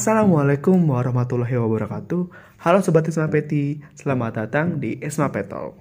[0.00, 2.32] Assalamualaikum warahmatullahi wabarakatuh
[2.64, 5.76] Halo Sobat Isma Peti, selamat datang di Isma Petol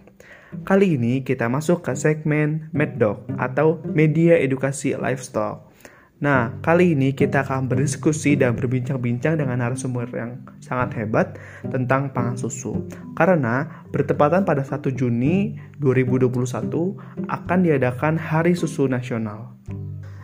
[0.67, 5.71] Kali ini kita masuk ke segmen MedDoc atau Media Edukasi Livestock
[6.19, 12.35] Nah, kali ini kita akan berdiskusi dan berbincang-bincang dengan narasumber yang sangat hebat tentang pangan
[12.35, 12.75] susu.
[13.15, 19.55] Karena bertepatan pada 1 Juni 2021 akan diadakan Hari Susu Nasional.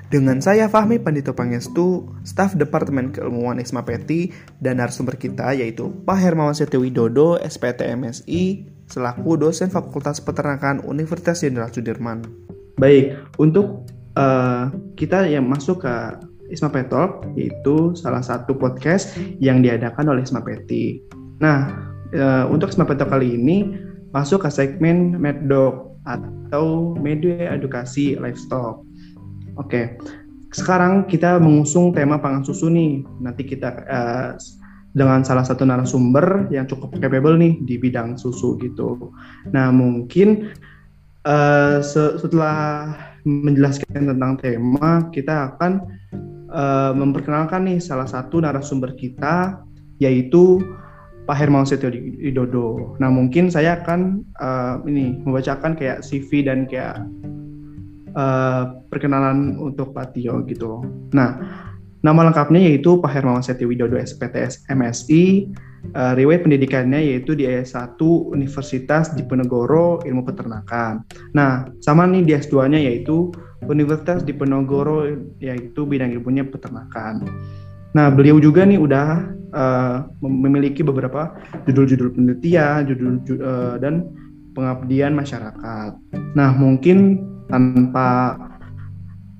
[0.05, 4.30] Dengan saya Fahmi Pandito Pangestu, staf Departemen Keilmuan Isma Peti,
[4.61, 11.41] dan narasumber kita yaitu Pak Hermawan Setio Widodo, SPT MSI, selaku dosen Fakultas Peternakan Universitas
[11.41, 12.21] Jenderal Sudirman.
[12.77, 15.95] Baik, untuk uh, kita yang masuk ke
[16.53, 21.02] Isma Petol, yaitu salah satu podcast yang diadakan oleh Isma Peti.
[21.41, 21.73] Nah,
[22.13, 23.73] uh, untuk Isma Petol kali ini
[24.13, 28.84] masuk ke segmen MedDoc atau Media Edukasi Livestock.
[29.55, 29.95] Oke,
[30.55, 33.03] sekarang kita mengusung tema pangan susu nih.
[33.20, 34.30] Nanti kita uh,
[34.95, 39.12] dengan salah satu narasumber yang cukup capable nih di bidang susu gitu.
[39.52, 40.56] Nah mungkin
[41.28, 42.95] uh, setelah
[43.28, 45.84] menjelaskan tentang tema, kita akan
[46.47, 49.59] uh, memperkenalkan nih salah satu narasumber kita
[50.00, 50.64] yaitu
[51.28, 52.95] Pak Hermawan Setio Widodo.
[53.03, 57.03] Nah mungkin saya akan uh, ini membacakan kayak CV dan kayak
[58.16, 60.81] uh, perkenalan untuk Pak Tio gitu.
[61.13, 61.38] Nah,
[62.02, 65.52] nama lengkapnya yaitu Pak Hermawan Seti Widodo SPTS MSI.
[65.94, 68.02] Uh, riwayat pendidikannya yaitu di S1
[68.33, 71.05] Universitas Diponegoro Ilmu Peternakan.
[71.38, 73.30] Nah, sama nih di S2-nya yaitu
[73.69, 75.05] Universitas Diponegoro
[75.38, 77.29] yaitu bidang ilmunya peternakan.
[77.94, 79.07] Nah, beliau juga nih udah
[79.53, 81.38] uh, memiliki beberapa
[81.69, 84.09] judul-judul penelitian, judul uh, dan
[84.57, 85.91] pengabdian masyarakat.
[86.33, 88.39] Nah, mungkin tanpa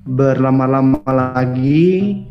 [0.06, 2.22] berlama-lama lagi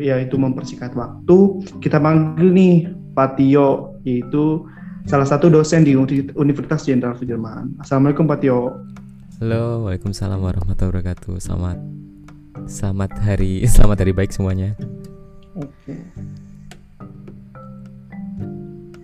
[0.00, 4.64] yaitu mempersingkat waktu kita panggil nih Pak Tio yaitu
[5.04, 5.92] salah satu dosen di
[6.36, 7.76] Universitas Jenderal Sudirman.
[7.80, 8.72] Assalamualaikum Pak Tio.
[9.38, 11.36] Halo, waalaikumsalam warahmatullahi wabarakatuh.
[11.38, 11.78] Selamat
[12.66, 14.72] selamat hari selamat hari baik semuanya.
[15.58, 15.94] Oke.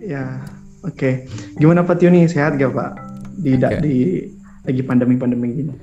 [0.05, 0.41] Ya,
[0.85, 1.25] oke.
[1.57, 2.91] Gimana Pak Tio nih sehat gak Pak?
[3.41, 3.95] Di di
[4.65, 5.73] lagi pandemi-pandemi gini.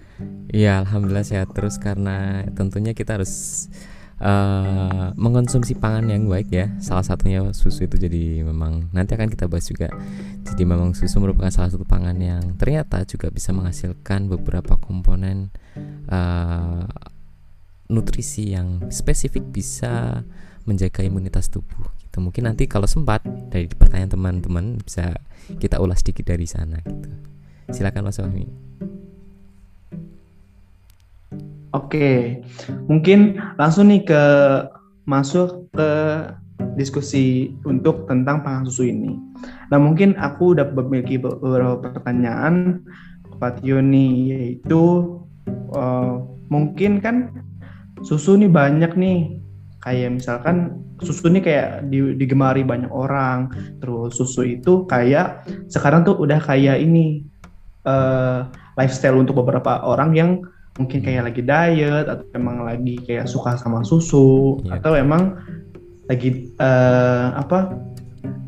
[0.53, 3.67] Iya, alhamdulillah sehat terus karena tentunya kita harus
[4.23, 6.67] uh, mengonsumsi pangan yang baik ya.
[6.79, 9.91] Salah satunya susu itu jadi memang nanti akan kita bahas juga.
[10.47, 15.51] Jadi memang susu merupakan salah satu pangan yang ternyata juga bisa menghasilkan beberapa komponen
[16.09, 16.87] uh,
[17.91, 20.25] nutrisi yang spesifik bisa
[20.65, 21.91] menjaga imunitas tubuh.
[22.01, 22.17] Gitu.
[22.23, 25.19] Mungkin nanti kalau sempat dari pertanyaan teman-teman bisa
[25.59, 27.11] kita ulas sedikit dari sana gitu.
[27.73, 28.47] Silakan Mas Fahmi.
[31.73, 32.45] Oke,
[32.85, 34.23] mungkin langsung nih ke
[35.09, 35.91] masuk ke
[36.77, 39.17] diskusi untuk tentang pangan susu ini.
[39.73, 42.85] Nah mungkin aku udah memiliki beberapa pertanyaan
[43.41, 45.17] Pak Tio nih, yaitu
[45.73, 46.23] uh,
[46.53, 47.33] mungkin kan
[48.05, 49.41] susu nih banyak nih,
[49.81, 53.51] kayak misalkan susu ini kayak digemari banyak orang,
[53.83, 57.27] terus susu itu kayak sekarang tuh udah kayak ini
[57.89, 58.47] uh,
[58.79, 60.31] lifestyle untuk beberapa orang yang
[60.81, 64.81] mungkin kayak lagi diet atau emang lagi kayak suka sama susu yeah.
[64.81, 65.37] atau emang
[66.09, 67.77] lagi uh, apa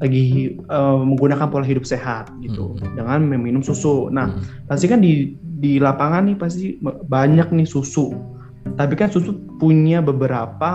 [0.03, 2.99] lagi uh, menggunakan pola hidup sehat gitu mm.
[2.99, 4.11] dengan meminum susu.
[4.11, 4.69] Nah, mm.
[4.69, 8.13] pasti kan di di lapangan nih pasti banyak nih susu.
[8.75, 10.75] Tapi kan susu punya beberapa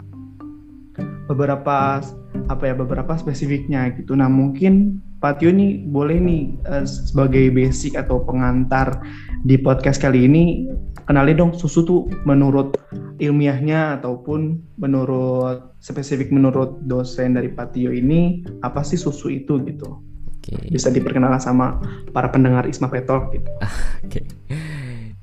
[1.29, 2.01] beberapa
[2.49, 4.17] apa ya beberapa spesifiknya gitu.
[4.17, 6.41] Nah, mungkin Pak Tio nih boleh nih
[6.71, 9.03] uh, sebagai basic atau pengantar
[9.43, 10.67] di podcast kali ini
[11.07, 12.79] kenali dong susu tuh menurut
[13.19, 19.99] ilmiahnya ataupun menurut spesifik menurut dosen dari Patio ini apa sih susu itu gitu
[20.39, 20.71] okay.
[20.71, 21.81] bisa diperkenalkan sama
[22.15, 23.71] para pendengar Isma Petok gitu oke
[24.07, 24.23] okay.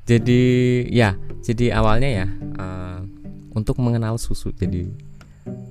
[0.05, 0.43] jadi
[0.93, 2.27] ya jadi awalnya ya
[2.61, 3.01] uh,
[3.57, 4.91] untuk mengenal susu jadi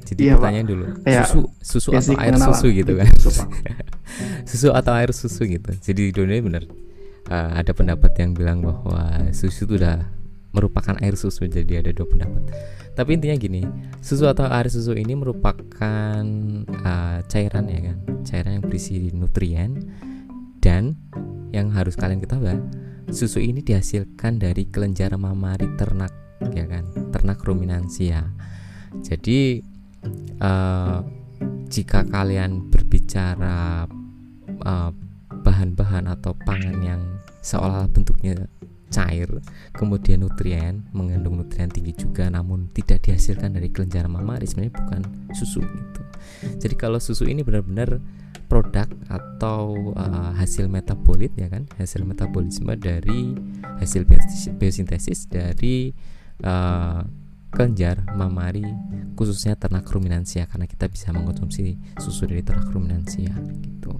[0.06, 3.10] jadi iya, pertanyaan dulu ya, susu susu atau air susu gitu kan?
[3.18, 3.44] Susu,
[4.50, 5.72] susu atau air susu gitu.
[5.82, 6.64] Jadi dunia benar
[7.30, 10.06] uh, ada pendapat yang bilang bahwa susu itu udah
[10.54, 12.54] merupakan air susu jadi ada dua pendapat.
[12.96, 13.62] Tapi intinya gini
[14.00, 16.24] susu atau air susu ini merupakan
[16.86, 17.98] uh, cairan ya kan?
[18.24, 19.90] Cairan yang berisi nutrien
[20.62, 20.96] dan
[21.52, 22.62] yang harus kalian ketahui
[23.10, 26.14] susu ini dihasilkan dari kelenjar mamari ternak
[26.54, 26.88] ya kan?
[27.10, 28.32] Ternak ruminansia
[29.02, 29.64] jadi
[30.40, 31.00] uh,
[31.68, 33.90] jika kalian berbicara
[34.64, 34.92] uh,
[35.44, 37.02] bahan-bahan atau pangan yang
[37.46, 38.48] seolah bentuknya
[38.90, 39.28] cair,
[39.76, 45.02] kemudian nutrien mengandung nutrien tinggi juga, namun tidak dihasilkan dari kelenjar mamari sebenarnya bukan
[45.36, 46.02] susu gitu.
[46.64, 48.00] Jadi kalau susu ini benar-benar
[48.46, 53.36] produk atau uh, hasil metabolit ya kan, hasil metabolisme dari
[53.82, 54.06] hasil
[54.56, 55.92] biosintesis dari
[56.46, 57.04] uh,
[57.56, 58.68] kelenjar mamari
[59.16, 63.32] khususnya ternak ruminansia karena kita bisa mengkonsumsi susu dari ternak ruminansia
[63.64, 63.96] gitu.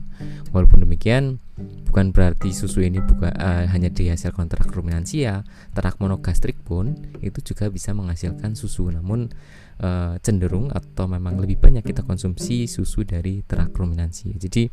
[0.52, 1.40] Walaupun demikian
[1.88, 7.72] bukan berarti susu ini bukan uh, hanya dihasilkan ternak ruminansia, ternak monogastrik pun itu juga
[7.72, 9.32] bisa menghasilkan susu namun
[9.80, 14.36] uh, cenderung atau memang lebih banyak kita konsumsi susu dari ternak ruminansia.
[14.36, 14.68] Jadi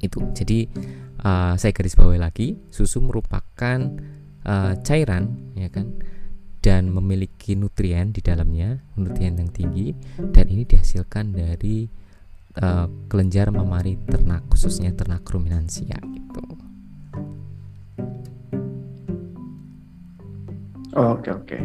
[0.00, 0.18] itu.
[0.32, 0.64] Jadi
[1.20, 3.78] uh, saya garis bawahi lagi, susu merupakan
[4.48, 5.92] uh, cairan ya kan
[6.60, 9.96] dan memiliki nutrien di dalamnya, nutrien yang tinggi
[10.32, 11.88] dan ini dihasilkan dari
[12.60, 16.44] uh, kelenjar memari ternak khususnya ternak ruminansia gitu.
[20.96, 21.58] Oke oke,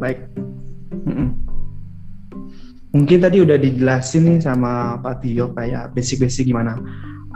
[0.00, 0.18] baik.
[2.90, 6.74] Mungkin tadi udah dijelasin nih sama Pak Tio kayak basic-basic gimana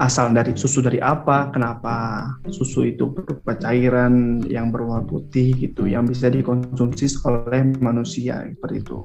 [0.02, 6.10] asal dari susu dari apa, kenapa susu itu berupa cairan yang berwarna putih gitu, yang
[6.10, 8.98] bisa dikonsumsi oleh manusia seperti itu.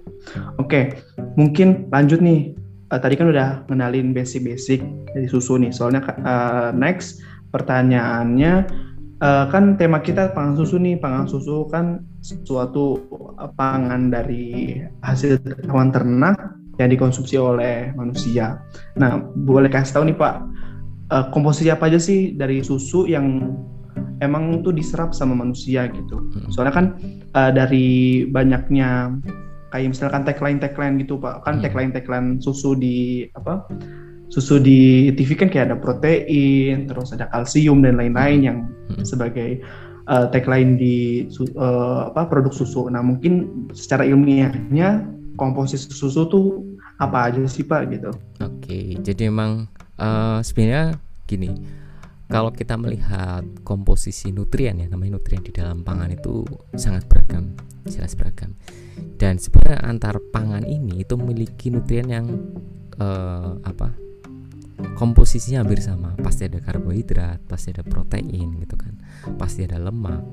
[0.57, 0.97] Oke,
[1.37, 2.57] mungkin lanjut nih.
[2.89, 4.81] Uh, tadi kan udah kenalin basic-basic
[5.13, 5.69] dari susu nih.
[5.69, 7.21] Soalnya uh, next
[7.53, 8.65] pertanyaannya
[9.21, 10.97] uh, kan tema kita pangan susu nih.
[10.97, 12.97] Pangan susu kan suatu
[13.53, 15.37] pangan dari hasil
[15.69, 16.33] hewan ternak
[16.81, 18.57] yang dikonsumsi oleh manusia.
[18.97, 20.35] Nah, boleh kasih tahu nih Pak,
[21.09, 23.53] uh, komposisi apa aja sih dari susu yang
[24.19, 26.19] emang tuh diserap sama manusia gitu.
[26.19, 26.49] Hmm.
[26.51, 26.85] Soalnya kan
[27.35, 29.13] uh, dari banyaknya
[29.69, 31.63] kayak misalkan tagline tagline gitu pak, kan hmm.
[31.65, 33.65] tagline tagline susu di apa?
[34.29, 38.57] Susu di TV kan kayak ada protein, terus ada kalsium dan lain-lain yang
[38.93, 39.01] hmm.
[39.01, 39.57] sebagai
[40.05, 41.25] uh, tagline di
[41.57, 42.85] uh, apa produk susu.
[42.93, 46.61] Nah mungkin secara ilmiahnya komposisi susu tuh
[46.99, 48.11] apa aja sih pak gitu?
[48.43, 50.97] Oke, jadi emang uh, sebenarnya
[51.29, 51.51] gini
[52.29, 56.45] kalau kita melihat komposisi nutrien ya namanya nutrien di dalam pangan itu
[56.77, 57.57] sangat beragam
[57.89, 58.53] jelas beragam.
[59.19, 62.27] Dan sebenarnya antar pangan ini itu memiliki nutrien yang
[63.01, 63.95] uh, apa
[64.95, 66.15] komposisinya hampir sama.
[66.21, 68.95] Pasti ada karbohidrat pasti ada protein gitu kan
[69.35, 70.23] pasti ada lemak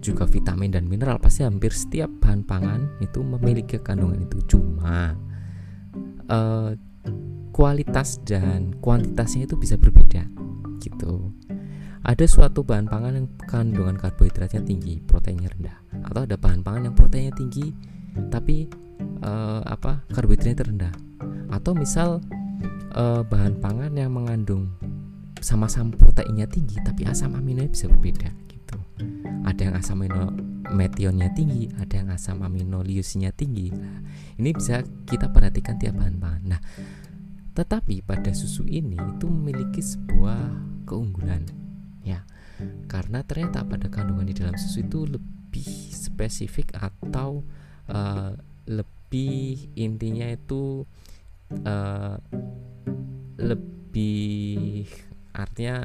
[0.00, 1.20] juga vitamin dan mineral.
[1.20, 4.56] Pasti hampir setiap bahan pangan itu memiliki kandungan itu.
[4.56, 5.14] Cuma
[6.32, 6.72] uh,
[7.60, 10.24] kualitas dan kuantitasnya itu bisa berbeda
[10.80, 11.28] gitu.
[12.00, 15.76] Ada suatu bahan pangan yang kandungan karbohidratnya tinggi proteinnya rendah
[16.08, 17.76] atau ada bahan pangan yang proteinnya tinggi
[18.32, 18.64] tapi
[19.20, 20.94] uh, apa karbohidratnya rendah.
[21.52, 22.24] Atau misal
[22.96, 24.72] uh, bahan pangan yang mengandung
[25.44, 28.80] sama-sama proteinnya tinggi tapi asam aminonya bisa berbeda gitu.
[29.44, 30.32] Ada yang asam amino
[30.72, 33.68] metionnya tinggi ada yang asam amino leucinnya tinggi.
[33.68, 34.00] Nah,
[34.40, 36.42] ini bisa kita perhatikan tiap bahan pangan.
[36.56, 36.60] Nah
[37.60, 40.48] tetapi pada susu ini itu memiliki sebuah
[40.88, 41.44] keunggulan
[42.00, 42.24] ya.
[42.88, 47.44] Karena ternyata pada kandungan di dalam susu itu lebih spesifik atau
[47.92, 48.32] uh,
[48.64, 50.88] lebih intinya itu
[51.68, 52.16] uh,
[53.36, 54.88] lebih
[55.36, 55.84] artinya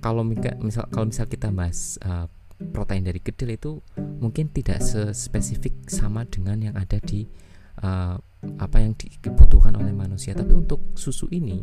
[0.00, 2.32] kalau misal kalau misal kita bahas uh,
[2.72, 3.84] protein dari kedelai itu
[4.20, 7.28] mungkin tidak sespesifik sama dengan yang ada di
[7.84, 8.16] uh,
[8.60, 10.32] apa yang dibutuhkan oleh manusia.
[10.32, 11.60] Tapi untuk susu ini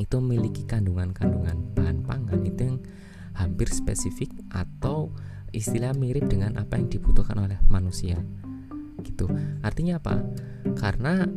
[0.00, 2.78] itu memiliki kandungan-kandungan bahan pangan itu yang
[3.36, 5.12] hampir spesifik atau
[5.52, 8.16] istilah mirip dengan apa yang dibutuhkan oleh manusia.
[9.04, 9.28] Gitu.
[9.60, 10.24] Artinya apa?
[10.76, 11.28] Karena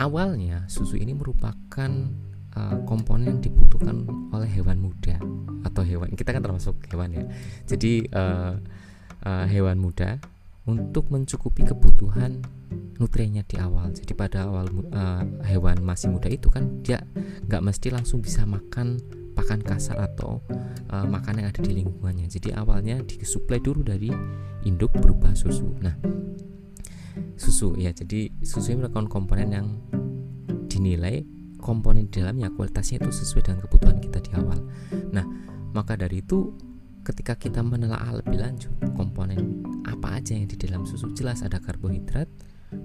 [0.00, 1.90] awalnya susu ini merupakan
[2.56, 5.20] uh, komponen yang dibutuhkan oleh hewan muda
[5.66, 7.24] atau hewan kita kan termasuk hewan ya.
[7.68, 8.56] Jadi uh,
[9.26, 10.16] uh, hewan muda
[10.68, 12.44] untuk mencukupi kebutuhan
[13.00, 13.90] nutriennya di awal.
[13.96, 17.00] Jadi pada awal uh, hewan masih muda itu kan dia
[17.48, 19.00] nggak mesti langsung bisa makan
[19.32, 20.42] pakan kasar atau
[20.90, 22.28] uh, makan yang ada di lingkungannya.
[22.28, 24.12] Jadi awalnya disuplai dulu dari
[24.68, 25.72] induk berupa susu.
[25.80, 25.96] Nah,
[27.38, 27.94] susu ya.
[27.94, 29.66] Jadi susu ini merupakan komponen yang
[30.68, 31.24] dinilai
[31.58, 34.58] komponen di dalamnya kualitasnya itu sesuai dengan kebutuhan kita di awal.
[35.14, 35.26] Nah,
[35.74, 36.54] maka dari itu
[37.08, 41.08] ketika kita menelaah lebih lanjut komponen apa aja yang di dalam susu?
[41.16, 42.28] Jelas ada karbohidrat,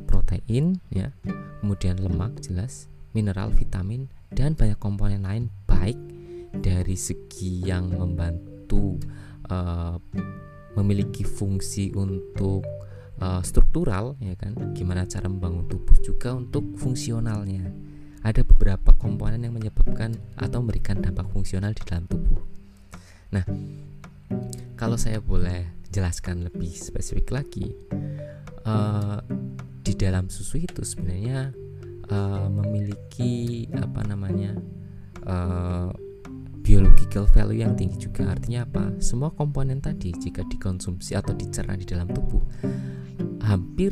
[0.08, 1.12] protein ya,
[1.60, 6.00] kemudian lemak jelas, mineral, vitamin dan banyak komponen lain baik
[6.56, 8.96] dari segi yang membantu
[9.52, 10.00] uh,
[10.80, 12.64] memiliki fungsi untuk
[13.20, 14.56] uh, struktural ya kan?
[14.72, 17.68] Gimana cara membangun tubuh juga untuk fungsionalnya.
[18.24, 22.40] Ada beberapa komponen yang menyebabkan atau memberikan dampak fungsional di dalam tubuh.
[23.36, 23.44] Nah
[24.76, 27.72] kalau saya boleh jelaskan lebih spesifik lagi
[28.66, 29.22] uh,
[29.84, 31.54] di dalam susu itu sebenarnya
[32.10, 34.58] uh, memiliki apa namanya
[35.28, 35.92] uh,
[36.64, 38.32] biological value yang tinggi juga.
[38.32, 38.96] Artinya apa?
[39.04, 42.42] Semua komponen tadi jika dikonsumsi atau dicerna di dalam tubuh
[43.44, 43.92] hampir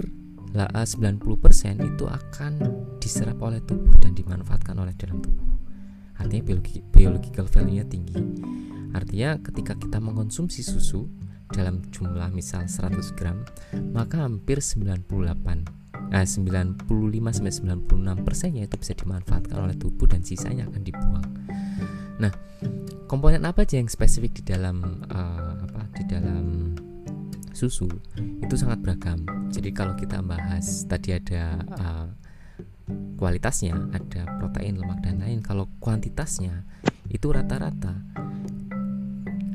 [0.51, 1.23] 90%
[1.79, 2.53] itu akan
[2.99, 5.60] diserap oleh tubuh dan dimanfaatkan oleh dalam tubuh
[6.21, 8.21] artinya biologi, biological value-nya tinggi
[8.93, 11.09] artinya ketika kita mengonsumsi susu
[11.51, 13.43] dalam jumlah misal 100 gram
[13.91, 16.91] maka hampir 98 nah 95
[17.31, 17.53] sampai
[17.87, 21.23] 96 persennya itu bisa dimanfaatkan oleh tubuh dan sisanya akan dibuang.
[22.19, 22.35] Nah,
[23.07, 26.75] komponen apa aja yang spesifik di dalam uh, apa di dalam
[27.55, 27.87] susu
[28.19, 29.23] itu sangat beragam.
[29.55, 32.07] Jadi kalau kita bahas tadi ada uh,
[33.21, 35.45] kualitasnya, ada protein, lemak dan lain.
[35.45, 36.65] Kalau kuantitasnya
[37.13, 38.01] itu rata-rata.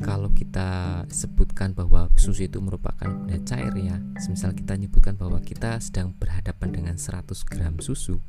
[0.06, 5.82] Kalau kita sebutkan bahwa susu itu merupakan benda cair ya semisal kita menyebutkan bahwa kita
[5.82, 8.22] sedang berhadapan dengan 100 gram susu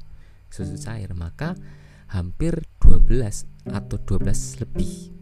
[0.50, 1.54] susu cair maka
[2.10, 5.14] hampir 12 atau 12 lebih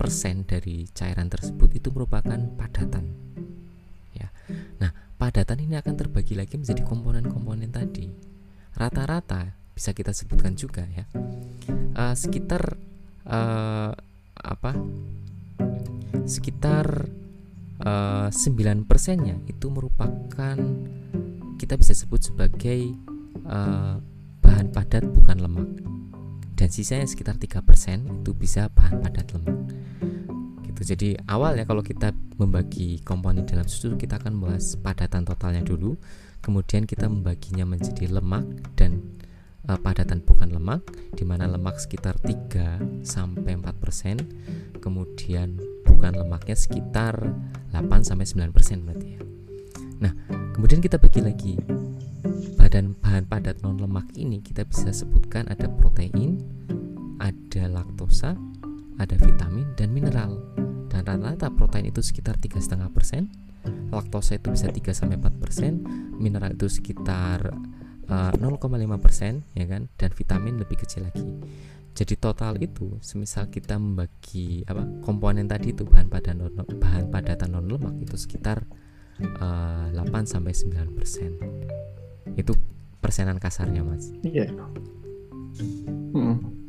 [0.00, 3.12] persen dari cairan tersebut itu merupakan padatan
[4.16, 4.32] ya.
[4.80, 8.31] Nah padatan ini akan terbagi lagi menjadi komponen-komponen tadi
[8.76, 11.04] rata-rata bisa kita sebutkan juga ya.
[11.92, 12.76] Uh, sekitar
[13.26, 13.92] uh,
[14.36, 14.72] apa?
[16.24, 17.08] Sekitar
[17.82, 20.56] uh, 9 persennya itu merupakan
[21.58, 22.94] kita bisa sebut sebagai
[23.46, 23.98] uh,
[24.42, 25.70] bahan padat bukan lemak.
[26.54, 29.58] Dan sisanya sekitar 3% itu bisa bahan padat lemak.
[30.68, 30.80] Gitu.
[30.94, 35.98] Jadi awal ya kalau kita membagi komponen dalam susu kita akan bahas padatan totalnya dulu
[36.42, 38.44] kemudian kita membaginya menjadi lemak
[38.74, 39.00] dan
[39.70, 40.82] uh, padatan bukan lemak
[41.14, 45.56] di mana lemak sekitar 3 sampai 4%, kemudian
[45.86, 47.14] bukan lemaknya sekitar
[47.70, 49.20] 8 sampai 9% berarti ya.
[50.02, 50.12] Nah,
[50.58, 51.54] kemudian kita bagi lagi
[52.58, 56.42] badan bahan padat non lemak ini kita bisa sebutkan ada protein,
[57.22, 58.34] ada laktosa,
[58.98, 60.42] ada vitamin dan mineral.
[60.90, 63.28] Dan rata-rata protein itu sekitar 3,5%,
[63.92, 67.52] laktosa itu bisa 3 sampai 4%, mineral itu sekitar
[68.12, 71.24] 0,5% eh, ya kan dan vitamin lebih kecil lagi
[71.92, 77.48] jadi total itu semisal kita membagi apa komponen tadi itu bahan padat non, bahan padatan
[77.52, 78.64] non lemak itu sekitar
[79.20, 81.30] uh, eh, 8 sampai 9 persen
[82.36, 82.52] itu
[83.00, 84.50] persenan kasarnya mas iya yeah.
[86.16, 86.61] hmm.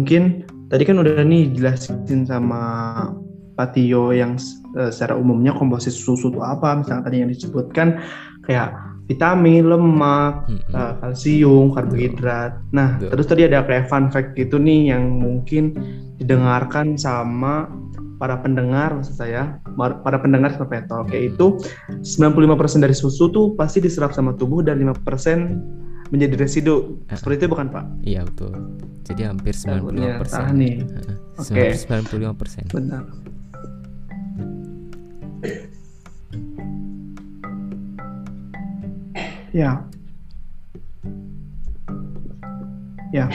[0.00, 2.62] Mungkin tadi kan udah nih jelasin sama
[3.60, 4.40] Patio yang
[4.80, 8.00] uh, secara umumnya komposisi susu itu apa, misalnya tadi yang disebutkan
[8.48, 8.72] kayak
[9.04, 10.72] vitamin, lemak, hmm.
[10.72, 12.56] uh, kalsium, karbohidrat.
[12.72, 15.76] Nah, terus tadi ada kayak fun fact gitu nih yang mungkin
[16.16, 17.68] didengarkan sama
[18.16, 21.04] para pendengar maksud saya, para pendengar sama petol.
[21.04, 21.46] Kayak itu
[22.00, 27.00] 95% dari susu tuh pasti diserap sama tubuh dan 5% menjadi residu.
[27.06, 27.84] Uh, Seperti itu bukan Pak?
[28.02, 28.52] Iya betul.
[29.06, 30.42] Jadi hampir 95 persen.
[30.58, 30.74] nih.
[31.38, 31.54] Oke.
[31.54, 31.70] Okay.
[31.74, 32.64] 95 persen.
[32.70, 33.02] Benar.
[39.50, 39.82] Ya.
[43.10, 43.26] Ya.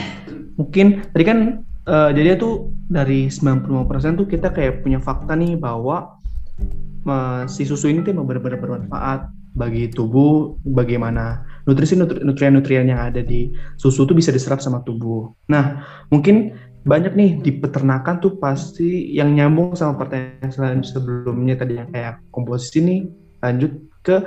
[0.56, 1.38] Mungkin tadi kan
[1.84, 6.16] uh, jadi itu dari 95% tuh kita kayak punya fakta nih bahwa
[7.04, 13.50] uh, si susu ini tuh benar-benar bermanfaat bagi tubuh bagaimana nutrisi nutrien-nutrien yang ada di
[13.76, 15.34] susu itu bisa diserap sama tubuh.
[15.50, 15.82] Nah,
[16.14, 16.54] mungkin
[16.86, 22.78] banyak nih di peternakan tuh pasti yang nyambung sama pertanyaan sebelumnya tadi yang kayak komposisi
[22.78, 23.00] nih
[23.42, 23.74] lanjut
[24.06, 24.22] ke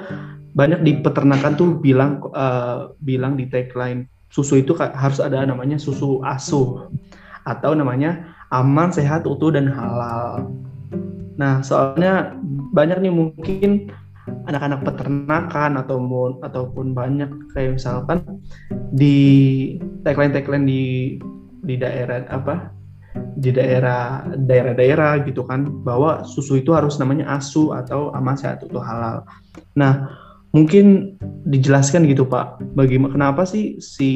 [0.51, 6.19] banyak di peternakan tuh bilang uh, bilang di tagline susu itu harus ada namanya susu
[6.27, 6.91] asuh
[7.47, 10.51] atau namanya aman, sehat, utuh dan halal.
[11.39, 12.35] Nah, soalnya
[12.75, 13.71] banyak nih mungkin
[14.47, 18.23] anak-anak peternakan ataupun ataupun banyak kayak misalkan
[18.93, 20.83] di tagline-tagline di
[21.63, 22.73] di daerah apa
[23.39, 28.81] di daerah daerah-daerah gitu kan bahwa susu itu harus namanya asu atau aman sehat atau
[28.81, 29.25] halal.
[29.75, 30.11] Nah,
[30.51, 31.15] mungkin
[31.47, 34.09] dijelaskan gitu Pak, bagaimana kenapa sih si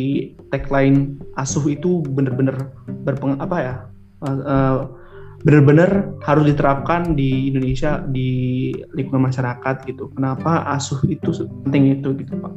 [0.53, 2.73] tagline asuh itu benar-benar
[3.05, 3.75] berpeng apa ya?
[4.23, 5.02] Uh,
[5.43, 10.09] benar-benar harus diterapkan di Indonesia di lingkungan masyarakat gitu.
[10.15, 12.53] Kenapa asuh itu penting itu gitu pak?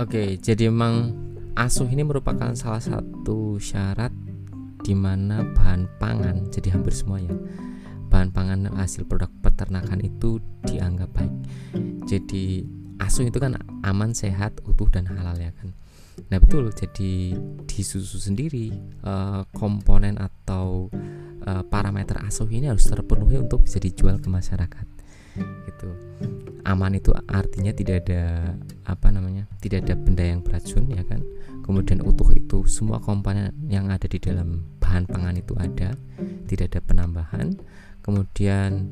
[0.00, 1.12] Oke, jadi memang
[1.54, 4.12] asuh ini merupakan salah satu syarat
[4.82, 7.36] di mana bahan pangan, jadi hampir semuanya
[8.12, 10.36] bahan pangan hasil produk peternakan itu
[10.68, 11.32] dianggap baik.
[12.04, 12.60] Jadi
[13.02, 15.74] asuh itu kan aman sehat utuh dan halal ya kan
[16.28, 18.70] nah betul jadi di susu sendiri
[19.02, 20.92] uh, komponen atau
[21.46, 24.86] uh, parameter asuh ini harus terpenuhi untuk bisa dijual ke masyarakat.
[25.68, 25.88] Itu
[26.62, 28.54] aman itu artinya tidak ada
[28.86, 31.24] apa namanya tidak ada benda yang beracun ya kan?
[31.62, 35.94] Kemudian utuh itu semua komponen yang ada di dalam bahan pangan itu ada
[36.50, 37.54] tidak ada penambahan.
[38.02, 38.90] Kemudian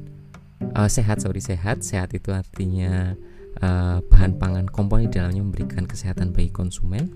[0.75, 1.83] uh, sehat sorry sehat.
[1.83, 3.19] Sehat itu artinya
[3.59, 7.11] uh, bahan pangan komponen di dalamnya memberikan kesehatan bagi konsumen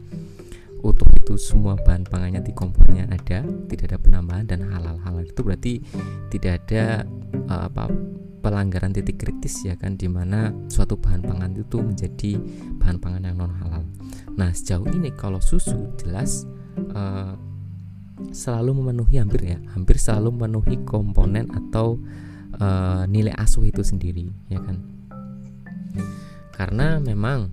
[0.85, 3.41] utuh itu semua bahan pangannya di komponennya ada
[3.73, 5.81] tidak ada penambahan dan halal halal itu berarti
[6.29, 7.09] tidak ada
[7.49, 7.89] uh, apa
[8.45, 12.37] pelanggaran titik kritis ya kan di mana suatu bahan pangan itu menjadi
[12.77, 13.83] bahan pangan yang non halal
[14.37, 16.45] nah sejauh ini kalau susu jelas
[16.93, 17.33] uh,
[18.31, 21.97] selalu memenuhi hampir ya hampir selalu memenuhi komponen atau
[22.61, 24.79] uh, nilai asuh itu sendiri ya kan?
[26.55, 27.51] Karena memang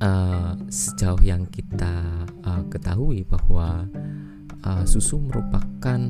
[0.00, 3.88] uh, sejauh yang kita uh, ketahui bahwa
[4.64, 6.00] uh, susu merupakan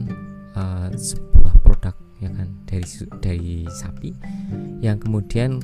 [0.57, 2.87] uh, sebuah produk ya kan dari
[3.21, 4.11] dari sapi
[4.81, 5.61] yang kemudian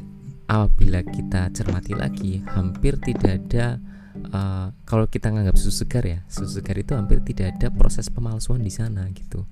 [0.47, 3.81] apabila kita cermati lagi hampir tidak ada
[4.37, 8.61] uh, kalau kita nganggap susu segar ya susu segar itu hampir tidak ada proses pemalsuan
[8.61, 9.49] di sana gitu.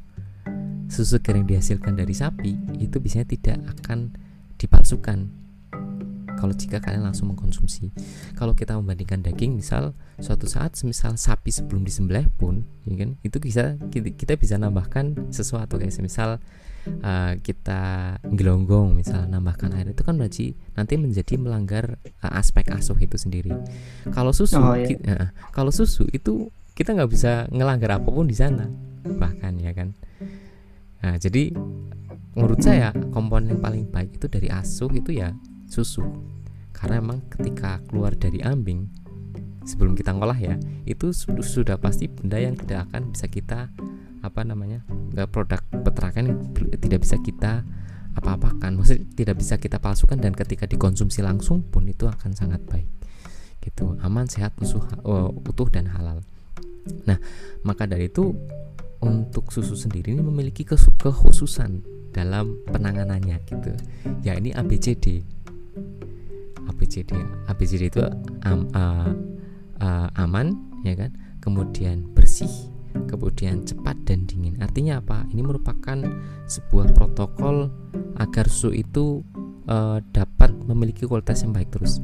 [0.90, 4.12] Susu segar yang dihasilkan dari sapi itu biasanya tidak akan
[4.58, 5.39] dipalsukan
[6.36, 7.90] kalau jika kalian langsung mengkonsumsi.
[8.36, 13.36] Kalau kita membandingkan daging misal suatu saat semisal sapi sebelum disembelih pun ya kan itu
[13.40, 15.80] bisa kita bisa nambahkan sesuatu.
[15.80, 16.30] Kayak semisal
[17.04, 22.96] uh, kita gelonggong misal nambahkan air itu kan berarti nanti menjadi melanggar uh, aspek asuh
[23.00, 23.52] itu sendiri.
[24.12, 24.96] Kalau susu oh, iya.
[25.16, 28.68] uh, kalau susu itu kita nggak bisa ngelanggar apa pun di sana
[29.16, 29.92] bahkan ya kan.
[31.00, 31.52] Nah jadi
[32.36, 35.34] menurut saya komponen yang paling baik itu dari asuh itu ya
[35.70, 36.02] susu.
[36.74, 38.90] Karena emang ketika keluar dari ambing
[39.64, 40.56] sebelum kita ngolah ya
[40.88, 41.12] itu
[41.44, 43.68] sudah pasti benda yang tidak akan bisa kita
[44.20, 44.82] apa namanya
[45.30, 47.62] produk peternakan tidak bisa kita
[48.18, 48.74] apa-apakan.
[48.74, 52.88] Maksudnya tidak bisa kita palsukan dan ketika dikonsumsi langsung pun itu akan sangat baik.
[53.60, 53.96] Gitu.
[54.00, 56.24] Aman sehat usuh, uh, utuh dan halal.
[57.06, 57.20] Nah
[57.62, 58.34] maka dari itu
[59.00, 63.72] untuk susu sendiri ini memiliki kekhususan dalam penanganannya gitu.
[64.26, 65.22] Ya ini ABCD
[66.70, 67.12] ABCD
[67.50, 68.02] ABCD itu
[68.46, 69.12] am, uh,
[69.80, 70.54] uh, aman
[70.86, 71.10] ya kan?
[71.40, 72.70] Kemudian bersih
[73.06, 74.58] kemudian cepat dan dingin.
[74.58, 75.22] Artinya apa?
[75.30, 75.98] Ini merupakan
[76.50, 77.70] sebuah protokol
[78.18, 79.22] agar susu itu
[79.70, 82.02] uh, dapat memiliki kualitas yang baik terus.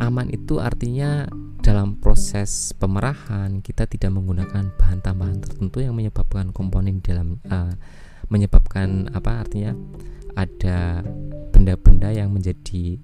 [0.00, 1.28] Aman itu artinya
[1.60, 7.74] dalam proses pemerahan kita tidak menggunakan bahan tambahan tertentu yang menyebabkan komponen dalam uh,
[8.32, 9.44] menyebabkan apa?
[9.44, 9.74] Artinya
[10.36, 11.02] ada
[11.56, 13.00] benda-benda yang menjadi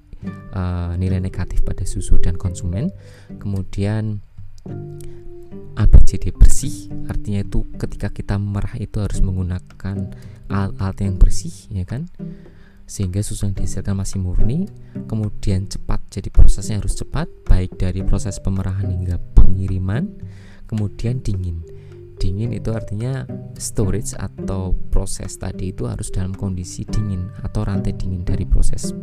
[0.53, 2.93] uh, nilai negatif pada susu dan konsumen.
[3.41, 4.21] Kemudian
[5.73, 10.13] ABCD bersih artinya itu ketika kita merah itu harus menggunakan
[10.53, 12.13] alat-alat yang bersih ya kan
[12.85, 14.69] sehingga susu yang dihasilkan masih murni
[15.09, 20.13] kemudian cepat jadi prosesnya harus cepat baik dari proses pemerahan hingga pengiriman
[20.69, 21.65] kemudian dingin
[22.23, 23.27] dingin itu artinya
[23.59, 28.95] storage atau proses tadi itu harus dalam kondisi dingin atau rantai dingin dari proses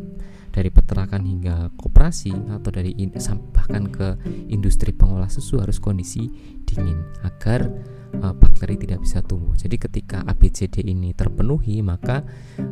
[0.50, 3.14] dari peternakan hingga koperasi atau dari in,
[3.54, 4.18] bahkan ke
[4.50, 6.32] industri pengolah susu harus kondisi
[6.66, 7.70] dingin agar
[8.24, 9.54] uh, bakteri tidak bisa tumbuh.
[9.54, 12.26] Jadi ketika ABCD ini terpenuhi maka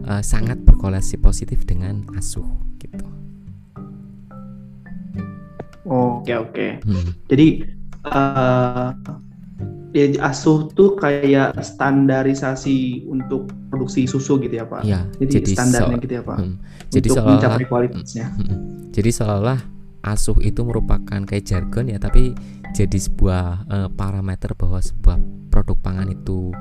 [0.09, 2.47] uh, sangat berkorelasi positif dengan asuh
[2.81, 3.05] gitu.
[5.87, 6.67] Oke oke.
[6.83, 7.13] Hmm.
[7.29, 7.63] Jadi
[8.09, 8.91] uh,
[9.95, 14.83] ya asuh tuh kayak standarisasi untuk produksi susu gitu ya pak?
[14.83, 16.37] Ya, jadi, jadi standarnya so, gitu ya pak?
[16.39, 16.55] Hmm,
[16.91, 18.27] jadi untuk mencapai kualitasnya.
[18.35, 18.59] Hmm, hmm,
[18.91, 19.59] jadi seolah
[20.07, 22.31] asuh itu merupakan kayak jargon ya, tapi
[22.75, 25.19] jadi sebuah uh, parameter bahwa sebuah
[25.51, 26.51] produk pangan itu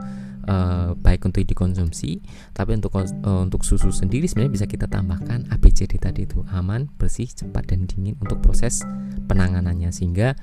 [0.48, 2.22] uh, baik untuk dikonsumsi,
[2.54, 3.04] tapi untuk uh,
[3.42, 8.16] untuk susu sendiri sebenarnya bisa kita tambahkan ABCD tadi itu aman, bersih, cepat dan dingin
[8.22, 8.82] untuk proses
[9.26, 10.38] penanganannya sehingga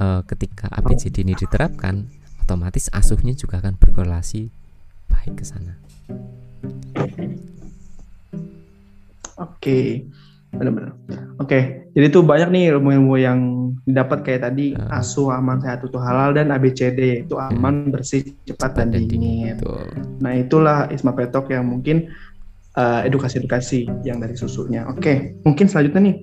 [0.00, 2.08] uh, ketika ABCD ini diterapkan
[2.40, 4.50] otomatis asuhnya juga akan berkorelasi
[5.12, 5.76] baik ke sana.
[9.40, 10.04] Oke,
[10.52, 10.98] benar-benar.
[11.40, 13.38] Oke, jadi itu banyak nih ilmu-ilmu yang
[13.88, 17.92] didapat kayak tadi uh, asuh aman sehat itu halal dan ABCD itu aman hmm.
[17.94, 19.56] bersih cepat, dan, dan dingin.
[19.56, 19.88] Betul.
[20.20, 22.12] Nah itulah Isma Petok yang mungkin
[22.76, 24.84] uh, edukasi-edukasi yang dari susunya.
[24.90, 26.16] Oke, mungkin selanjutnya nih.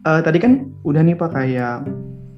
[0.00, 1.84] Uh, tadi kan udah nih pak kayak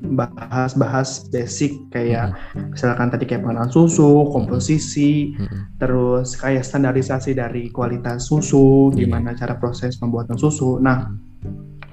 [0.02, 2.74] bahas-bahas basic kayak hmm.
[2.74, 5.78] misalkan tadi kayak pengenalan susu, komposisi, hmm.
[5.78, 9.06] terus kayak standarisasi dari kualitas susu, yeah.
[9.06, 10.82] gimana cara proses pembuatan susu.
[10.82, 11.06] Nah,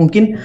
[0.02, 0.42] mungkin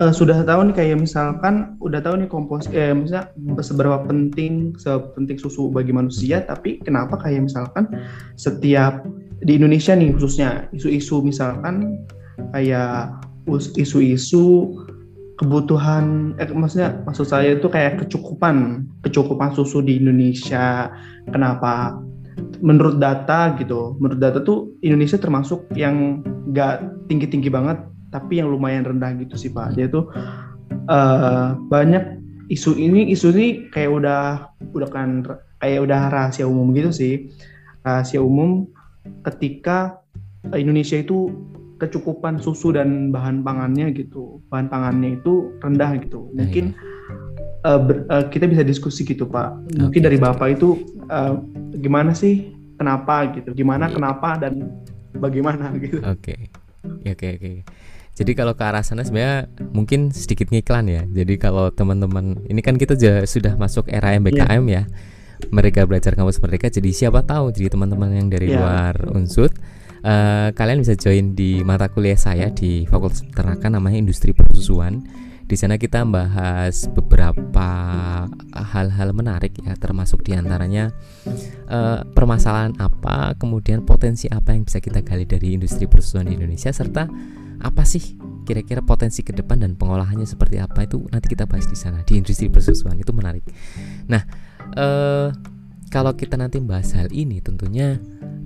[0.00, 3.28] uh, sudah tahu nih kayak misalkan udah tahu nih kompos eh misalnya
[3.60, 7.86] seberapa penting sepenting susu bagi manusia tapi kenapa kayak misalkan
[8.40, 9.04] setiap
[9.44, 12.04] di Indonesia nih khususnya isu-isu misalkan
[12.56, 13.20] kayak
[13.76, 14.72] isu-isu
[15.40, 20.92] kebutuhan eh, maksudnya maksud saya itu kayak kecukupan kecukupan susu di Indonesia.
[21.32, 21.96] Kenapa?
[22.60, 26.20] Menurut data gitu menurut data tuh Indonesia termasuk yang
[26.52, 27.80] gak tinggi-tinggi banget
[28.12, 29.80] tapi yang lumayan rendah gitu sih Pak.
[29.80, 30.12] Dia tuh
[30.92, 32.20] uh, banyak
[32.52, 34.22] isu ini isu ini kayak udah
[34.76, 35.24] udah kan
[35.64, 37.32] kayak udah rahasia umum gitu sih.
[37.80, 38.68] Rahasia umum
[39.24, 40.04] ketika
[40.52, 41.32] Indonesia itu
[41.80, 46.76] kecukupan susu dan bahan pangannya gitu bahan pangannya itu rendah gitu nah, mungkin
[47.64, 50.76] uh, ber, uh, kita bisa diskusi gitu pak mungkin dari bapak itu
[51.08, 51.40] uh,
[51.80, 53.94] gimana sih kenapa gitu gimana yeah.
[53.96, 54.68] kenapa dan
[55.16, 56.52] bagaimana gitu oke okay.
[57.08, 57.56] oke okay, oke okay.
[58.20, 61.08] Jadi kalau ke arah sana sebenarnya mungkin sedikit ngiklan ya.
[61.08, 62.92] Jadi kalau teman-teman ini kan kita
[63.24, 64.84] sudah masuk era MBKM yeah.
[64.84, 65.48] ya.
[65.48, 68.60] Mereka belajar kampus mereka jadi siapa tahu jadi teman-teman yang dari yeah.
[68.60, 69.48] luar unsur
[70.04, 75.04] uh, kalian bisa join di mata kuliah saya di Fakultas Peternakan namanya Industri Persusuan.
[75.50, 77.66] Di sana kita membahas beberapa
[78.54, 80.94] hal-hal menarik ya, termasuk di antaranya
[81.66, 86.70] uh, permasalahan apa, kemudian potensi apa yang bisa kita gali dari industri persusuan di Indonesia,
[86.70, 87.10] serta
[87.60, 88.14] apa sih
[88.46, 92.14] kira-kira potensi ke depan dan pengolahannya seperti apa itu nanti kita bahas di sana di
[92.22, 93.42] industri persusuan itu menarik.
[94.06, 94.22] Nah,
[94.78, 95.34] uh,
[95.90, 97.98] kalau kita nanti membahas hal ini tentunya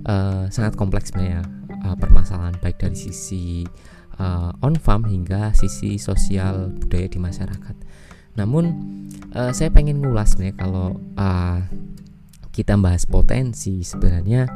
[0.09, 1.45] uh, sangat kompleks sebenarnya
[1.85, 3.63] uh, permasalahan baik dari sisi
[4.17, 7.75] uh, on farm hingga sisi sosial budaya di masyarakat.
[8.35, 8.65] Namun
[9.37, 11.61] uh, saya pengen ngulas sebenarnya kalau uh,
[12.49, 14.49] kita bahas potensi sebenarnya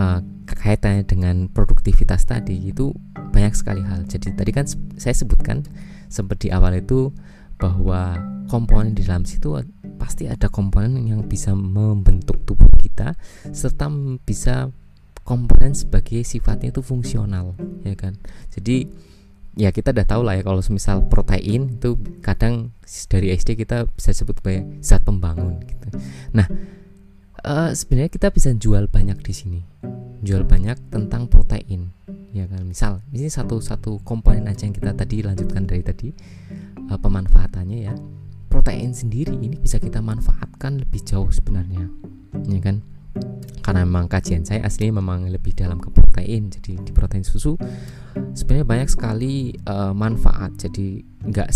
[0.00, 2.96] uh, kaitannya dengan produktivitas tadi itu
[3.36, 4.08] banyak sekali hal.
[4.08, 4.64] Jadi tadi kan
[4.96, 5.68] saya sebutkan
[6.08, 7.12] seperti awal itu
[7.60, 8.16] bahwa
[8.48, 9.60] komponen di dalam situ
[10.04, 13.16] pasti ada komponen yang bisa membentuk tubuh kita
[13.56, 13.88] serta
[14.20, 14.68] bisa
[15.24, 17.56] komponen sebagai sifatnya itu fungsional
[17.88, 18.20] ya kan?
[18.52, 18.84] Jadi
[19.56, 22.76] ya kita udah tahu lah ya kalau misal protein itu kadang
[23.08, 25.88] dari SD kita bisa sebut sebagai zat pembangun gitu.
[26.36, 26.52] Nah
[27.40, 29.60] uh, sebenarnya kita bisa jual banyak di sini.
[30.20, 31.96] Jual banyak tentang protein
[32.36, 32.60] ya kan?
[32.68, 36.12] Misal ini satu satu komponen aja yang kita tadi lanjutkan dari tadi
[36.92, 37.96] uh, pemanfaatannya ya
[38.54, 41.90] protein sendiri ini bisa kita manfaatkan lebih jauh sebenarnya
[42.46, 42.86] ya kan
[43.64, 47.56] karena memang kajian saya asli memang lebih dalam ke protein jadi di protein susu
[48.36, 51.50] sebenarnya banyak sekali uh, manfaat jadi nggak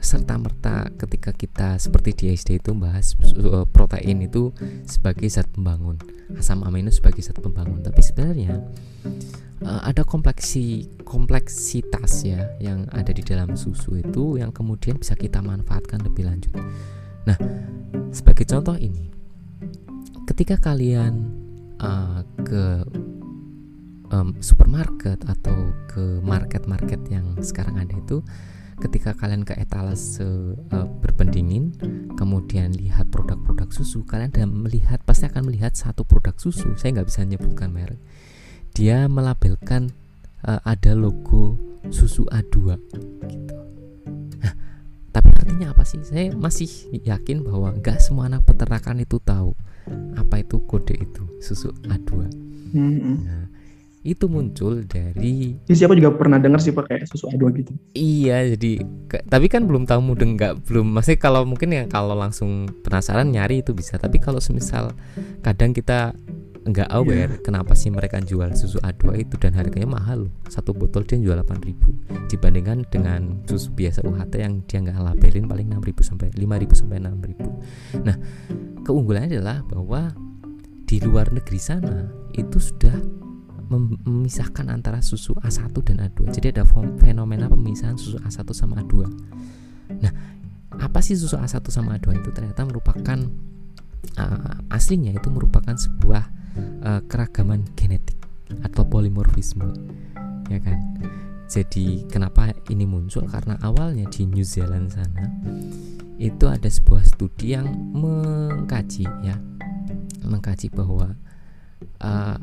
[0.00, 4.54] serta merta ketika kita seperti di SD itu bahas uh, protein itu
[4.88, 6.00] sebagai zat pembangun
[6.40, 8.56] asam amino sebagai zat pembangun tapi sebenarnya
[9.64, 15.44] uh, ada kompleksi kompleksitas ya yang ada di dalam susu itu yang kemudian bisa kita
[15.44, 16.52] manfaatkan lebih lanjut.
[17.28, 17.36] Nah,
[18.14, 19.12] sebagai contoh ini,
[20.30, 21.34] ketika kalian
[21.82, 22.86] uh, ke
[24.14, 28.22] um, supermarket atau ke market-market yang sekarang ada itu,
[28.78, 30.22] ketika kalian ke etalase
[30.70, 31.74] uh, berpendingin,
[32.14, 36.78] kemudian lihat produk-produk susu, kalian dan melihat pasti akan melihat satu produk susu.
[36.78, 37.98] Saya nggak bisa menyebutkan merek
[38.74, 39.90] dia melabelkan
[40.46, 41.58] uh, ada logo
[41.90, 42.78] susu A2
[43.26, 43.54] gitu.
[45.50, 45.98] Artinya apa sih?
[46.06, 46.70] Saya masih
[47.02, 49.50] yakin bahwa nggak semua anak peternakan itu tahu
[50.14, 52.30] apa itu kode itu susu A2.
[52.70, 53.16] Mm-hmm.
[53.26, 53.50] Nah,
[54.06, 57.74] itu muncul dari ya, siapa juga pernah dengar sih pakai susu A2 gitu.
[57.98, 58.78] Iya, jadi
[59.10, 63.34] ke, tapi kan belum tahu mudeng nggak belum masih kalau mungkin yang kalau langsung penasaran
[63.34, 63.98] nyari itu bisa.
[63.98, 64.94] Tapi kalau semisal
[65.42, 66.14] kadang kita
[66.60, 67.40] nggak aware yeah.
[67.40, 72.28] kenapa sih mereka jual susu A2 itu dan harganya mahal satu botol dia jual 8000
[72.28, 78.04] dibandingkan dengan susu biasa UHT yang dia nggak labelin paling 6000 sampai 5000 sampai 6000
[78.04, 78.16] nah
[78.84, 80.12] keunggulannya adalah bahwa
[80.84, 82.96] di luar negeri sana itu sudah
[83.70, 86.68] memisahkan antara susu A1 dan A2 jadi ada
[87.00, 88.94] fenomena pemisahan susu A1 sama A2
[90.02, 90.12] nah
[90.80, 92.30] apa sih susu A1 sama A2 itu?
[92.30, 93.18] Ternyata merupakan
[94.16, 96.39] uh, aslinya itu merupakan sebuah
[96.82, 98.18] uh, keragaman genetik
[98.66, 99.70] atau polimorfisme
[100.50, 100.78] ya kan?
[101.50, 103.26] Jadi kenapa ini muncul?
[103.26, 105.26] Karena awalnya di New Zealand sana
[106.20, 109.40] itu ada sebuah studi yang mengkaji ya
[110.20, 111.16] mengkaji bahwa
[112.04, 112.36] uh,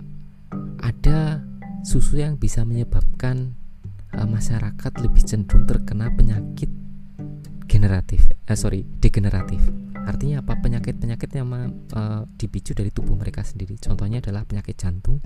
[0.82, 1.46] ada
[1.86, 3.54] susu yang bisa menyebabkan
[4.18, 6.74] uh, masyarakat lebih cenderung terkena penyakit
[7.70, 9.62] generatif eh, sorry degeneratif
[10.08, 10.56] Artinya apa?
[10.64, 11.52] Penyakit-penyakit yang
[11.92, 13.76] uh, dipicu dari tubuh mereka sendiri.
[13.76, 15.20] Contohnya adalah penyakit jantung.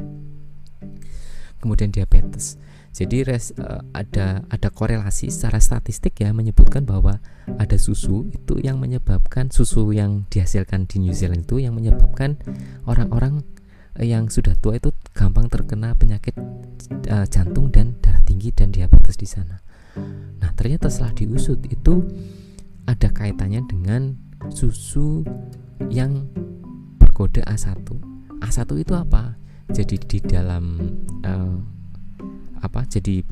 [1.61, 2.57] kemudian diabetes.
[2.91, 7.21] Jadi res, uh, ada ada korelasi secara statistik ya menyebutkan bahwa
[7.55, 12.41] ada susu itu yang menyebabkan susu yang dihasilkan di New Zealand itu yang menyebabkan
[12.89, 13.45] orang-orang
[14.01, 16.33] yang sudah tua itu gampang terkena penyakit
[17.07, 19.61] uh, jantung dan darah tinggi dan diabetes di sana.
[20.41, 22.09] Nah, ternyata setelah diusut itu
[22.89, 25.21] ada kaitannya dengan susu
[25.93, 26.25] yang
[26.97, 27.85] berkode A1.
[28.41, 29.37] A1 itu apa?
[29.69, 30.79] Jadi di dalam
[31.21, 31.57] uh,
[32.61, 33.25] apa jadi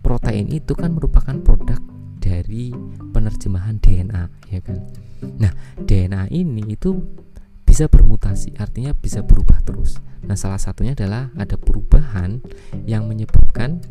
[0.00, 1.80] protein itu kan merupakan produk
[2.20, 2.70] dari
[3.10, 4.78] penerjemahan DNA ya kan
[5.36, 5.52] nah
[5.84, 6.96] DNA ini itu
[7.66, 12.40] bisa bermutasi artinya bisa berubah terus nah salah satunya adalah ada perubahan
[12.86, 13.82] yang menyebabkan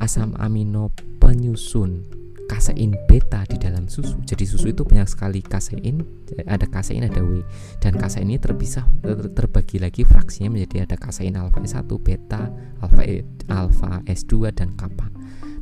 [0.00, 2.17] asam amino penyusun
[2.48, 4.16] kasein beta di dalam susu.
[4.24, 6.00] Jadi susu itu banyak sekali kasein,
[6.48, 7.44] ada kasein ada W
[7.78, 8.88] dan kasein ini terpisah
[9.36, 12.48] terbagi lagi fraksinya menjadi ada kasein alfa S1, beta,
[12.80, 15.12] alfa e, alfa S2 dan kappa.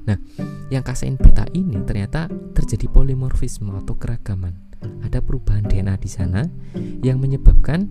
[0.06, 0.16] Nah,
[0.70, 4.54] yang kasein beta ini ternyata terjadi polimorfisme atau keragaman.
[5.02, 6.46] Ada perubahan DNA di sana
[7.02, 7.90] yang menyebabkan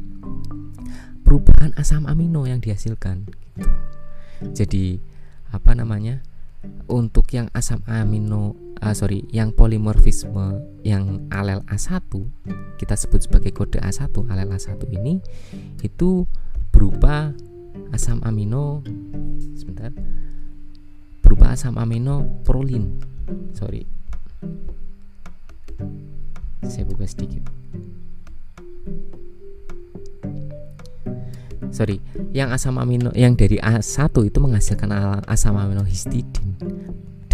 [1.28, 3.28] perubahan asam amino yang dihasilkan.
[3.28, 3.70] Gitu.
[4.56, 4.86] Jadi
[5.52, 6.24] apa namanya?
[6.90, 12.12] Untuk yang asam amino uh, sorry yang polimorfisme yang alel A1
[12.76, 15.22] kita sebut sebagai kode A1 alel A1 ini
[15.84, 16.26] itu
[16.74, 17.32] berupa
[17.94, 18.84] asam amino
[19.56, 19.94] sebentar
[21.26, 23.02] berupa asam amino prolin.
[23.58, 23.84] Sorry.
[26.64, 27.42] Saya buka sedikit.
[31.74, 32.00] Sorry
[32.32, 34.88] yang asam amino yang dari A1 itu menghasilkan
[35.28, 36.55] asam amino histidin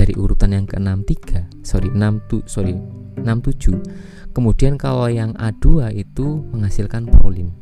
[0.01, 2.73] dari urutan yang ke-63 sorry 6 tu, sorry
[3.21, 7.53] 67 kemudian kalau yang A2 itu menghasilkan prolin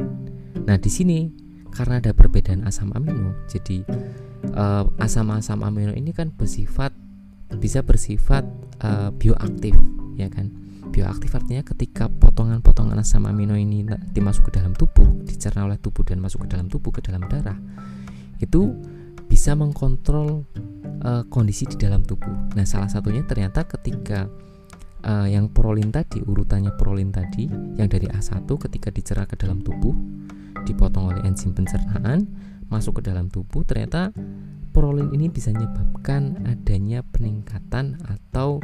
[0.63, 1.27] nah di sini
[1.75, 3.83] karena ada perbedaan asam amino jadi
[4.55, 6.95] uh, asam-asam amino ini kan bersifat
[7.57, 8.45] bisa bersifat
[8.85, 9.73] uh, bioaktif
[10.13, 10.53] ya kan?
[10.89, 16.21] Bioaktif artinya ketika potongan-potongan asam amino ini dimasuk ke dalam tubuh dicerna oleh tubuh dan
[16.21, 17.57] masuk ke dalam tubuh ke dalam darah
[18.41, 18.73] itu
[19.39, 20.43] bisa mengkontrol
[21.07, 22.51] uh, kondisi di dalam tubuh.
[22.59, 24.27] Nah, salah satunya ternyata ketika
[25.07, 27.47] uh, yang prolin tadi, urutannya prolin tadi
[27.79, 29.95] yang dari A1 ketika dicerah ke dalam tubuh,
[30.67, 32.27] dipotong oleh enzim pencernaan,
[32.67, 34.11] masuk ke dalam tubuh, ternyata
[34.75, 38.59] prolin ini bisa menyebabkan adanya peningkatan atau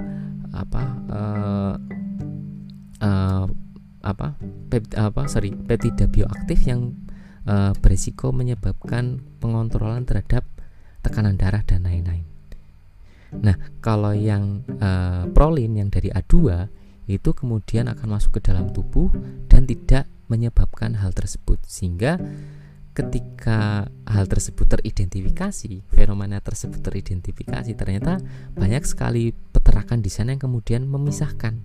[0.51, 1.73] apa uh,
[2.99, 3.47] uh,
[4.03, 4.27] apa
[4.67, 6.99] pep, apa sorry peptida bioaktif yang
[7.47, 10.43] uh, berisiko menyebabkan pengontrolan terhadap
[11.05, 12.25] tekanan darah dan lain-lain.
[13.45, 16.65] Nah, kalau yang uh, prolin yang dari A2
[17.05, 19.13] itu kemudian akan masuk ke dalam tubuh
[19.45, 22.17] dan tidak menyebabkan hal tersebut sehingga
[22.95, 28.23] ketika hal tersebut teridentifikasi, fenomena tersebut teridentifikasi, ternyata
[28.55, 31.59] banyak sekali peterakan di sana yang kemudian memisahkan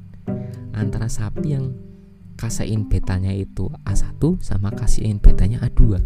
[0.74, 1.72] antara sapi yang
[2.34, 6.02] kasein betanya itu A1 sama kasein betanya A2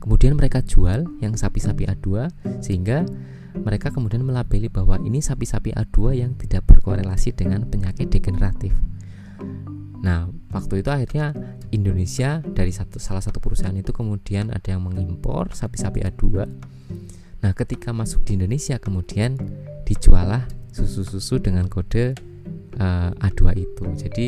[0.00, 2.32] Kemudian mereka jual yang sapi-sapi A2
[2.64, 3.04] sehingga
[3.52, 8.72] mereka kemudian melabeli bahwa ini sapi-sapi A2 yang tidak berkorelasi dengan penyakit degeneratif.
[10.00, 11.36] Nah, waktu itu akhirnya
[11.68, 16.24] Indonesia dari satu salah satu perusahaan itu kemudian ada yang mengimpor sapi-sapi A2.
[17.44, 19.36] Nah, ketika masuk di Indonesia kemudian
[19.84, 22.16] dijualah susu-susu dengan kode
[22.78, 23.84] uh, A2 itu.
[23.96, 24.26] Jadi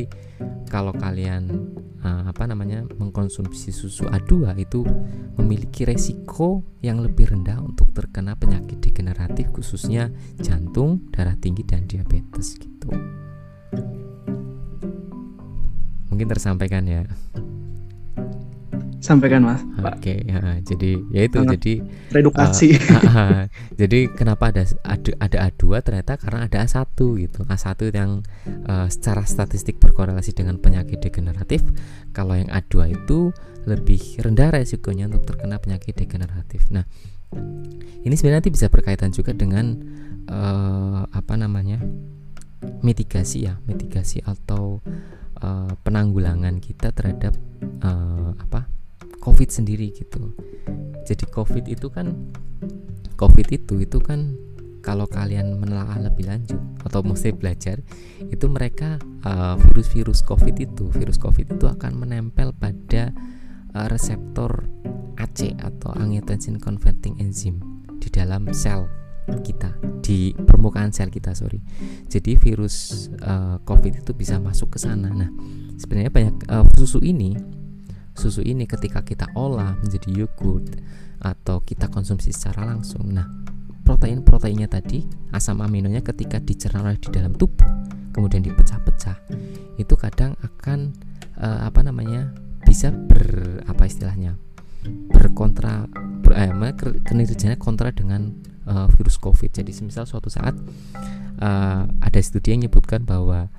[0.67, 1.47] kalau kalian
[2.03, 4.83] uh, apa namanya mengkonsumsi susu A2 itu
[5.39, 12.59] memiliki resiko yang lebih rendah untuk terkena penyakit degeneratif khususnya jantung, darah tinggi dan diabetes
[12.59, 12.91] gitu.
[16.13, 17.09] Mungkin tersampaikan ya
[19.03, 19.61] sampaikan mas.
[19.83, 21.75] Oke okay, ya, jadi ya itu jadi
[22.15, 22.79] redukasi.
[22.79, 26.87] uh, jadi kenapa ada ada ada A2 ternyata karena ada A1
[27.19, 27.43] gitu.
[27.43, 28.23] A1 yang
[28.71, 31.67] uh, secara statistik berkorelasi dengan penyakit degeneratif.
[32.15, 33.35] Kalau yang A2 itu
[33.67, 36.71] lebih rendah resikonya untuk terkena penyakit degeneratif.
[36.71, 36.87] Nah
[38.07, 39.83] ini sebenarnya nanti bisa berkaitan juga dengan
[40.31, 41.83] uh, apa namanya
[42.87, 44.79] mitigasi ya mitigasi atau
[45.43, 47.35] uh, penanggulangan kita terhadap
[47.83, 48.82] uh, apa
[49.23, 50.35] COVID sendiri gitu.
[51.07, 52.11] Jadi COVID itu kan
[53.15, 54.35] COVID itu itu kan
[54.83, 57.79] kalau kalian menelaah lebih lanjut atau mesti belajar
[58.19, 63.15] itu mereka uh, virus-virus COVID itu virus COVID itu akan menempel pada
[63.79, 64.67] uh, reseptor
[65.17, 67.63] AC atau angiotensin converting enzyme
[68.03, 68.91] di dalam sel
[69.47, 69.71] kita
[70.03, 71.63] di permukaan sel kita sorry
[72.11, 75.31] jadi virus uh, COVID itu bisa masuk ke sana nah
[75.79, 77.39] sebenarnya banyak uh, susu ini
[78.12, 80.77] susu ini ketika kita olah menjadi yogurt
[81.22, 83.09] atau kita konsumsi secara langsung.
[83.14, 83.25] Nah,
[83.87, 87.66] protein-proteinnya tadi, asam aminonya ketika dicerna di dalam tubuh,
[88.11, 89.16] kemudian dipecah-pecah,
[89.79, 90.92] itu kadang akan
[91.38, 92.35] uh, apa namanya?
[92.62, 94.38] bisa ber apa istilahnya?
[95.12, 95.87] berkontra
[96.25, 96.51] ber, eh,
[97.07, 98.35] kinerjanya kontra dengan
[98.66, 99.51] uh, virus COVID.
[99.55, 100.59] Jadi, semisal suatu saat
[101.38, 103.51] uh, ada studi yang menyebutkan bahwa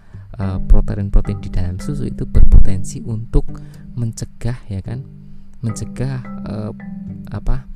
[0.67, 3.46] protein-protein uh, di dalam susu itu berpotensi untuk
[3.93, 5.06] mencegah ya kan?
[5.62, 6.72] Mencegah uh,
[7.32, 7.69] apa?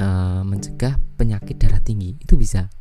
[0.00, 2.16] Uh, mencegah penyakit darah tinggi.
[2.16, 2.72] Itu bisa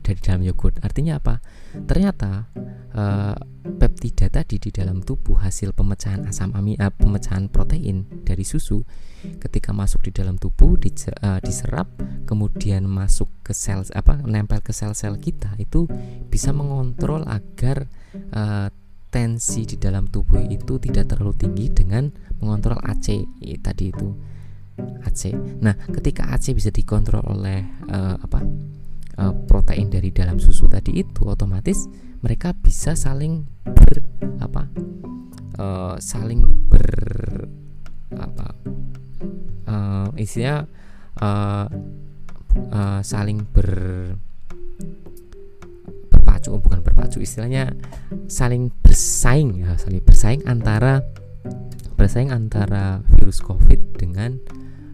[0.00, 0.78] dari dalam yogurt.
[0.82, 1.42] Artinya apa?
[1.86, 2.50] Ternyata
[2.94, 3.36] uh,
[3.78, 8.82] peptida tadi di dalam tubuh hasil pemecahan asam amino uh, pemecahan protein dari susu
[9.20, 10.90] ketika masuk di dalam tubuh di,
[11.22, 11.86] uh, diserap
[12.24, 15.86] kemudian masuk ke sel apa nempel ke sel-sel kita itu
[16.32, 18.68] bisa mengontrol agar uh,
[19.10, 22.06] tensi di dalam tubuh itu tidak terlalu tinggi dengan
[22.38, 23.26] mengontrol AC
[23.58, 24.08] tadi itu
[25.04, 25.34] AC.
[25.60, 28.40] Nah, ketika AC bisa dikontrol oleh uh, apa
[29.20, 34.04] uh, protein dari dalam susu tadi itu, otomatis mereka bisa saling ber
[34.40, 34.62] apa
[35.60, 36.88] uh, saling ber
[38.16, 38.48] apa
[39.68, 40.64] uh, isinya
[41.20, 41.66] uh,
[42.72, 43.68] uh, saling ber
[46.30, 47.74] berpacu oh, bukan berpacu istilahnya
[48.30, 51.02] saling bersaing ya saling bersaing antara
[51.98, 54.38] bersaing antara virus covid dengan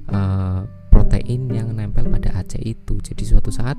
[0.08, 2.98] uh, protein yang nempel pada AC itu.
[3.04, 3.76] Jadi suatu saat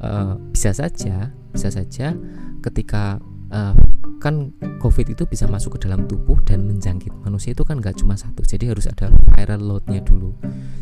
[0.00, 2.16] uh, bisa saja bisa saja
[2.64, 3.20] ketika
[3.52, 3.74] uh,
[4.22, 8.16] kan COVID itu bisa masuk ke dalam tubuh dan menjangkit manusia itu kan gak cuma
[8.16, 8.42] satu.
[8.42, 10.34] Jadi harus ada viral loadnya dulu.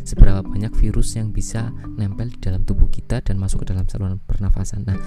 [0.05, 4.21] Seberapa banyak virus yang bisa nempel di dalam tubuh kita dan masuk ke dalam saluran
[4.23, 4.85] pernafasan.
[4.87, 4.97] Nah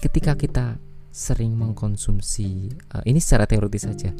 [0.00, 0.78] ketika kita
[1.12, 4.10] sering mengkonsumsi uh, ini secara teoritis saja.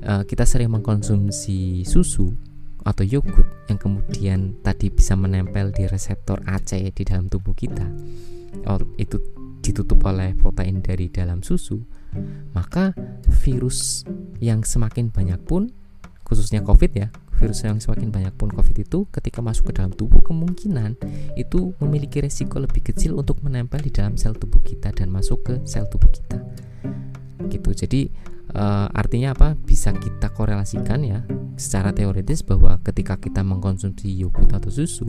[0.00, 2.34] Uh, kita sering mengkonsumsi susu
[2.82, 7.84] atau yogurt yang kemudian tadi bisa menempel di reseptor AC di dalam tubuh kita
[8.64, 9.20] oh, itu
[9.60, 11.84] ditutup oleh protein dari dalam susu
[12.56, 12.92] maka
[13.42, 14.04] virus
[14.42, 15.70] yang semakin banyak pun
[16.24, 17.08] khususnya COVID ya
[17.40, 21.00] virus yang semakin banyak pun COVID itu ketika masuk ke dalam tubuh kemungkinan
[21.40, 25.54] itu memiliki resiko lebih kecil untuk menempel di dalam sel tubuh kita dan masuk ke
[25.64, 26.36] sel tubuh kita.
[27.48, 27.70] Gitu.
[27.72, 28.00] Jadi
[28.52, 29.56] uh, artinya apa?
[29.56, 31.24] Bisa kita korelasikan ya
[31.56, 35.08] secara teoritis bahwa ketika kita mengkonsumsi yogurt atau susu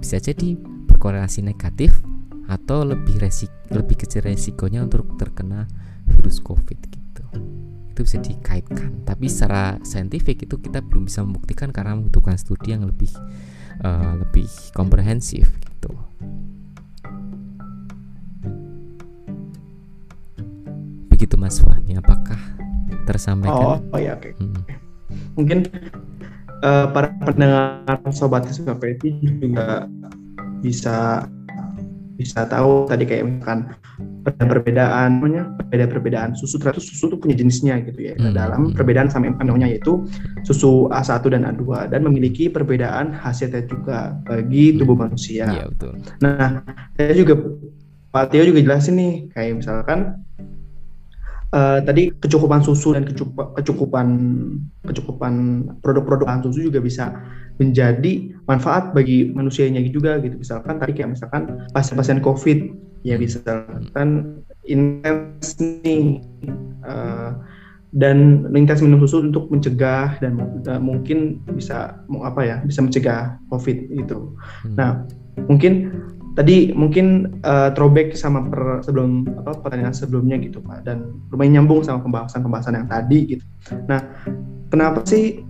[0.00, 0.56] bisa jadi
[0.88, 2.00] berkorelasi negatif
[2.48, 5.68] atau lebih resik lebih kecil resikonya untuk terkena
[6.16, 7.24] virus COVID gitu
[7.98, 12.86] itu bisa dikaitkan tapi secara saintifik itu kita belum bisa membuktikan karena membutuhkan studi yang
[12.86, 13.10] lebih
[13.82, 15.90] uh, lebih komprehensif gitu
[21.10, 22.38] begitu Mas Fahmi apakah
[23.02, 24.32] tersampaikan oh, oh ya oke okay.
[24.38, 24.62] hmm.
[25.34, 25.58] mungkin
[26.62, 29.90] uh, para pendengar sobat SKPT juga
[30.62, 31.26] bisa
[32.18, 33.70] bisa tahu tadi kayak misalkan
[34.26, 38.34] perbedaan namanya perbedaan-perbedaan susu ternyata susu itu punya jenisnya gitu ya hmm.
[38.34, 40.02] dalam perbedaan sama namanya yaitu
[40.42, 45.46] susu A1 dan A2 dan memiliki perbedaan khasiatnya juga bagi tubuh manusia.
[45.46, 45.92] Iya betul.
[46.18, 46.66] Nah,
[46.98, 47.34] saya juga
[48.10, 50.27] Pak Tio juga jelasin nih kayak misalkan
[51.54, 53.04] uh, tadi kecukupan susu dan
[53.56, 54.06] kecukupan
[54.84, 55.34] kecukupan
[55.80, 57.14] produk-produk susu juga bisa
[57.58, 62.58] menjadi manfaat bagi manusianya juga gitu misalkan tadi kayak misalkan pasien-pasien COVID
[63.06, 63.42] ya bisa
[63.78, 66.22] misalkan intens nih
[66.86, 67.34] uh,
[67.96, 70.36] dan intens minum susu untuk mencegah dan
[70.68, 74.36] uh, mungkin bisa apa ya bisa mencegah COVID itu.
[74.64, 74.74] Hmm.
[74.76, 74.90] Nah
[75.48, 75.96] mungkin
[76.34, 81.86] tadi mungkin uh, throwback sama per, sebelum apa pertanyaan sebelumnya gitu pak dan lumayan nyambung
[81.86, 83.44] sama pembahasan-pembahasan yang tadi gitu.
[83.88, 84.00] Nah
[84.68, 85.42] kenapa sih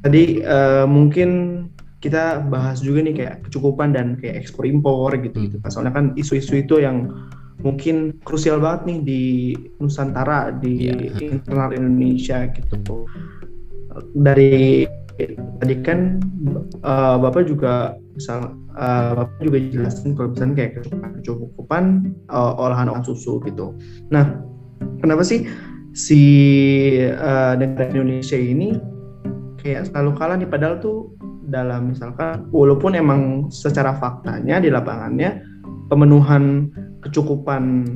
[0.00, 1.62] tadi uh, mungkin
[2.04, 5.56] kita bahas juga nih kayak kecukupan dan kayak ekspor impor gitu gitu.
[5.58, 5.70] Hmm.
[5.72, 7.10] Soalnya kan isu-isu itu yang
[7.64, 9.22] mungkin krusial banget nih di
[9.80, 11.18] Nusantara di yeah.
[11.18, 13.08] internal Indonesia gitu.
[14.12, 14.84] Dari
[15.58, 16.20] tadi kan
[16.84, 20.72] uh, Bapak juga misal uh, Bapak juga jelasin kalau misalnya kayak
[21.20, 23.74] kecukupan uh, olahan olahan susu gitu.
[24.12, 24.40] Nah,
[25.00, 25.48] kenapa sih
[25.96, 26.20] si
[27.08, 28.76] uh, negara Indonesia ini
[29.60, 31.16] kayak selalu kalah nih padahal tuh
[31.46, 35.40] dalam misalkan walaupun emang secara faktanya di lapangannya
[35.88, 36.68] pemenuhan
[37.00, 37.86] kecukupan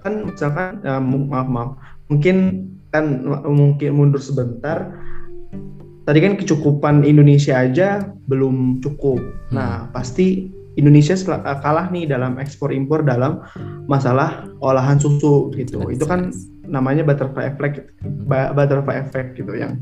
[0.00, 1.70] kan misalkan uh, maaf maaf
[2.08, 4.88] mungkin kan mungkin mundur sebentar
[6.06, 9.18] tadi kan kecukupan Indonesia aja belum cukup.
[9.50, 9.54] Hmm.
[9.54, 10.50] Nah, pasti
[10.80, 13.44] Indonesia eh, kalah nih dalam ekspor impor dalam
[13.86, 15.84] masalah olahan susu gitu.
[15.92, 16.32] Itu kan
[16.64, 18.28] namanya butterfly effect, hmm.
[18.30, 19.78] butterfly effect gitu yang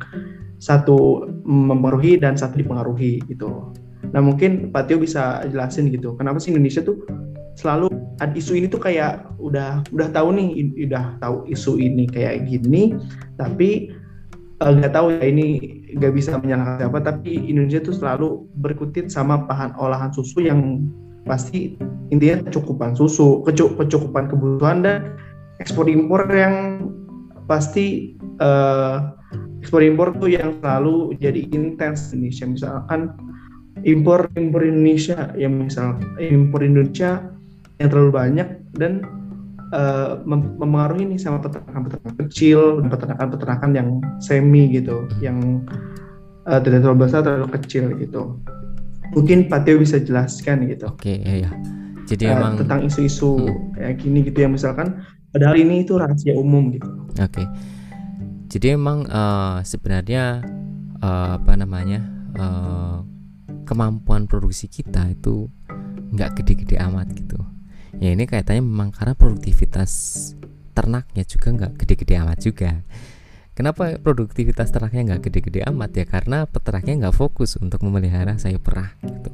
[0.61, 3.73] satu mempengaruhi dan satu dipengaruhi gitu.
[4.13, 7.05] Nah mungkin Pak Tio bisa jelasin gitu, kenapa sih Indonesia tuh
[7.57, 7.89] selalu
[8.21, 12.97] isu ini tuh kayak udah udah tahu nih, udah tahu isu ini kayak gini,
[13.41, 13.93] tapi
[14.61, 19.11] eh, nggak uh, tahu ya ini nggak bisa menyalahkan siapa, tapi Indonesia tuh selalu berkutit
[19.11, 20.87] sama bahan olahan susu yang
[21.25, 21.77] pasti
[22.11, 25.15] intinya kecukupan susu, kecukupan kebutuhan dan
[25.61, 26.87] ekspor impor yang
[27.45, 29.15] pasti uh,
[29.61, 32.47] ekspor impor tuh yang selalu jadi intens Indonesia.
[32.49, 33.01] Misalkan
[33.85, 37.21] impor impor Indonesia yang misal impor Indonesia
[37.81, 39.05] yang terlalu banyak dan
[39.73, 43.89] uh, mem mempengaruhi nih sama peternakan-peternakan kecil peternakan-peternakan yang
[44.23, 45.65] semi gitu yang
[46.47, 48.39] uh, tidak terlalu besar terlalu kecil gitu.
[49.11, 50.87] Mungkin Pak Tio bisa jelaskan gitu.
[50.87, 51.51] Oke okay, ya, ya
[52.07, 53.79] jadi uh, emang tentang isu-isu hmm.
[53.79, 56.91] kayak gini gitu ya misalkan padahal ini itu rahasia umum gitu.
[57.19, 57.43] Oke.
[57.43, 57.47] Okay
[58.51, 60.43] jadi emang uh, sebenarnya
[60.99, 62.03] uh, apa namanya
[62.35, 63.07] uh,
[63.63, 65.47] kemampuan produksi kita itu
[66.11, 67.39] nggak gede-gede amat gitu
[67.99, 69.91] ya ini kaitannya memang karena produktivitas
[70.77, 72.71] ternaknya juga nggak gede-gede amat juga
[73.61, 76.09] Kenapa produktivitas ternaknya nggak gede-gede amat ya?
[76.09, 79.29] Karena peternaknya nggak fokus untuk memelihara sayur perah gitu.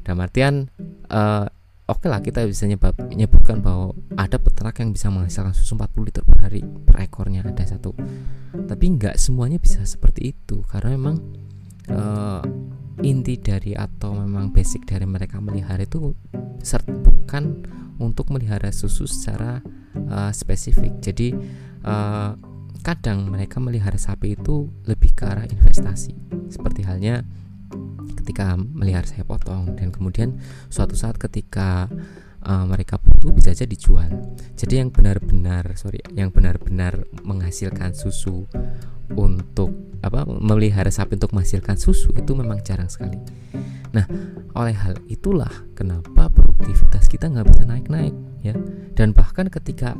[0.00, 0.72] Dalam artian
[1.12, 1.44] uh,
[1.92, 6.22] oke lah kita bisa nyebab, menyebutkan bahwa ada peternak yang bisa menghasilkan susu 40 liter
[6.24, 7.92] per hari per ekornya ada satu
[8.52, 11.16] tapi nggak semuanya bisa seperti itu karena memang
[11.92, 12.40] uh,
[13.00, 16.12] inti dari atau memang basic dari mereka melihara itu
[17.02, 17.64] bukan
[17.96, 19.64] untuk melihara susu secara
[20.12, 21.00] uh, spesifik.
[21.00, 21.32] Jadi
[21.86, 22.36] uh,
[22.84, 26.12] kadang mereka melihara sapi itu lebih ke arah investasi.
[26.52, 27.24] Seperti halnya
[28.20, 29.78] ketika melihara saya potong.
[29.78, 30.36] Dan kemudian
[30.68, 31.88] suatu saat ketika
[32.46, 34.10] uh, mereka butuh bisa aja dijual.
[34.58, 38.46] Jadi yang benar-benar sorry, yang benar-benar menghasilkan susu
[39.12, 43.18] untuk apa melihara sapi untuk menghasilkan susu itu memang jarang sekali.
[43.92, 44.08] Nah,
[44.56, 48.56] oleh hal itulah kenapa produktivitas kita nggak bisa naik-naik ya.
[48.96, 49.94] Dan bahkan ketika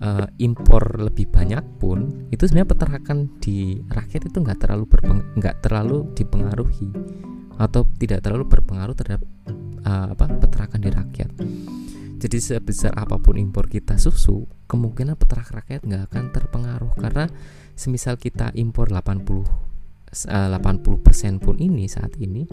[0.00, 4.84] uh, impor lebih banyak pun itu sebenarnya peternakan di rakyat itu nggak terlalu
[5.38, 6.90] nggak terlalu dipengaruhi
[7.60, 9.22] atau tidak terlalu berpengaruh terhadap
[9.86, 11.30] uh, apa peternakan di rakyat.
[12.24, 17.28] Jadi sebesar apa pun impor kita susu, kemungkinan peternak rakyat nggak akan terpengaruh karena
[17.76, 19.44] semisal kita impor 80
[20.14, 22.46] 80% pun ini saat ini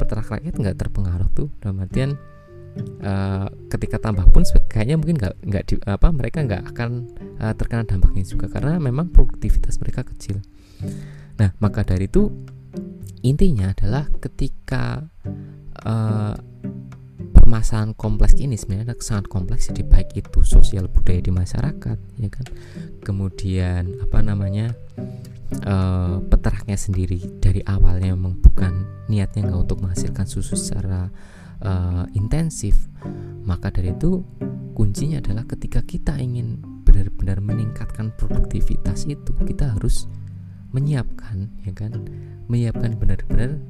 [0.00, 2.16] peternak rakyat nggak terpengaruh tuh dalam artian
[3.04, 6.90] uh, ketika tambah pun kayaknya mungkin nggak nggak di, apa mereka nggak akan
[7.38, 10.40] uh, terkena dampaknya juga karena memang produktivitas mereka kecil.
[11.38, 12.32] Nah maka dari itu
[13.24, 15.08] intinya adalah ketika
[15.80, 16.36] uh,
[17.32, 22.46] permasalahan kompleks ini sebenarnya sangat kompleks jadi baik itu sosial budaya di masyarakat ya kan?
[23.00, 24.76] Kemudian apa namanya
[25.64, 31.08] uh, peternaknya sendiri dari awalnya memang bukan niatnya nggak untuk menghasilkan susu secara
[31.64, 32.76] uh, intensif.
[33.44, 34.20] Maka dari itu
[34.76, 40.08] kuncinya adalah ketika kita ingin benar-benar meningkatkan produktivitas itu kita harus
[40.74, 41.94] menyiapkan ya kan?
[42.50, 43.62] Menyiapkan benar-benar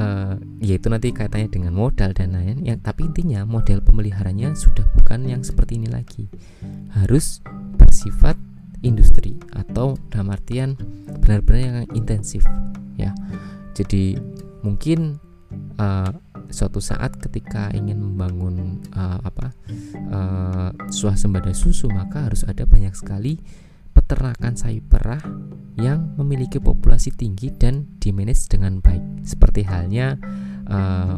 [0.00, 5.28] uh, yaitu nanti kaitannya dengan modal dan lain yang tapi intinya model pemeliharanya sudah bukan
[5.28, 6.32] yang seperti ini lagi.
[6.96, 7.44] Harus
[7.76, 8.40] bersifat
[8.80, 10.80] industri atau dalam artian
[11.20, 12.42] benar-benar yang intensif
[12.96, 13.12] ya.
[13.76, 14.16] Jadi
[14.64, 15.20] mungkin
[15.76, 16.10] uh,
[16.48, 19.52] suatu saat ketika ingin membangun uh, apa
[20.10, 23.38] uh, swasembada susu maka harus ada banyak sekali
[23.96, 25.24] peternakan sapi perah
[25.80, 29.24] yang memiliki populasi tinggi dan dimanage dengan baik.
[29.24, 30.16] Seperti halnya
[30.68, 31.16] uh,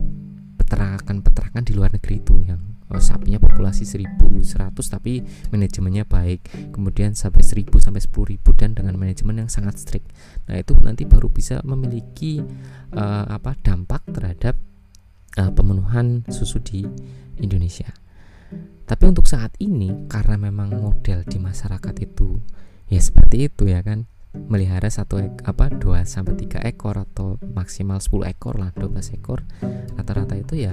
[0.59, 2.59] peternakan-peternakan di luar negeri itu yang
[2.91, 6.71] uh, sapinya populasi 1100 tapi manajemennya baik.
[6.75, 10.11] Kemudian sampai 1000 sampai 10000 dan dengan manajemen yang sangat strict.
[10.51, 12.43] Nah itu nanti baru bisa memiliki
[12.95, 14.59] uh, apa dampak terhadap
[15.39, 16.83] uh, pemenuhan susu di
[17.39, 17.95] Indonesia.
[18.89, 22.41] Tapi untuk saat ini karena memang model di masyarakat itu
[22.89, 24.09] ya seperti itu ya kan.
[24.29, 29.43] Melihara satu ek, apa dua sampai tiga ekor atau maksimal 10 ekor lah 12 ekor.
[29.97, 30.73] Rata-rata itu ya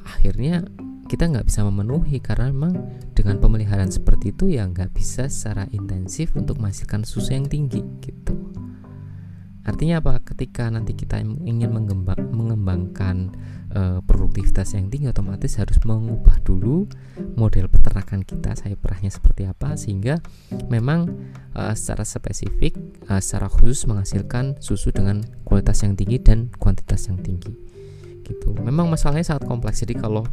[0.00, 0.64] akhirnya
[1.06, 2.74] kita nggak bisa memenuhi karena memang
[3.14, 8.34] dengan pemeliharaan seperti itu ya nggak bisa secara intensif untuk menghasilkan susu yang tinggi gitu.
[9.66, 10.22] Artinya apa?
[10.22, 13.34] Ketika nanti kita ingin mengembang, mengembangkan
[13.76, 16.88] uh, produktivitas yang tinggi otomatis harus mengubah dulu
[17.36, 20.18] model peternakan kita saya perahnya seperti apa sehingga
[20.72, 21.12] memang
[21.52, 22.72] uh, secara spesifik
[23.12, 27.52] uh, secara khusus menghasilkan susu dengan kualitas yang tinggi dan kuantitas yang tinggi
[28.26, 28.50] gitu.
[28.58, 29.86] Memang masalahnya sangat kompleks.
[29.86, 30.26] Jadi kalau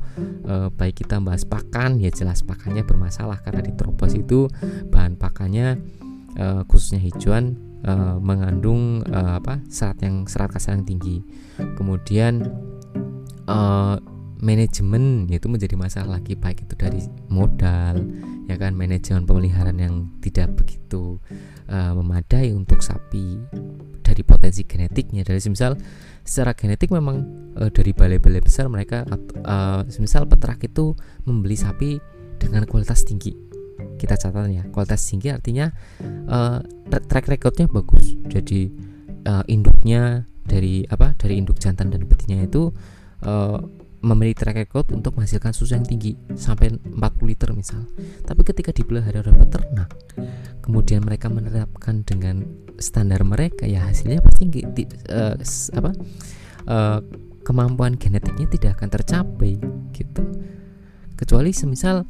[0.50, 4.50] uh, baik kita bahas pakan ya jelas pakannya bermasalah karena di Tropos itu
[4.90, 5.78] bahan pakannya
[6.42, 11.22] uh, khususnya hijauan uh, mengandung uh, apa serat yang serat kasar yang tinggi
[11.78, 12.50] kemudian
[13.48, 13.96] uh,
[14.44, 17.00] manajemen itu menjadi masalah lagi baik itu dari
[17.32, 18.04] modal
[18.52, 21.16] ya kan manajemen pemeliharaan yang tidak begitu
[21.72, 23.40] uh, memadai untuk sapi
[24.04, 25.24] dari potensi genetiknya.
[25.24, 25.80] Dari misal
[26.28, 27.24] secara genetik memang
[27.56, 29.08] uh, dari balai-balai besar mereka
[29.48, 31.98] uh, misal peternak itu membeli sapi
[32.38, 33.32] dengan kualitas tinggi.
[33.98, 35.72] Kita catat ya kualitas tinggi artinya
[36.28, 36.60] uh,
[37.08, 38.14] track recordnya bagus.
[38.28, 38.68] Jadi
[39.26, 42.76] uh, induknya dari apa dari induk jantan dan betina itu
[43.24, 43.60] uh,
[44.04, 47.88] memiliki track record untuk menghasilkan susu yang tinggi sampai 40 liter misal.
[48.28, 49.96] Tapi ketika dipelihara oleh peternak,
[50.60, 52.44] kemudian mereka menerapkan dengan
[52.84, 54.52] standar mereka ya hasilnya pasti
[55.08, 55.40] uh,
[55.80, 55.92] apa
[56.68, 57.00] uh,
[57.48, 59.56] kemampuan genetiknya tidak akan tercapai
[59.96, 60.24] gitu.
[61.16, 62.04] Kecuali semisal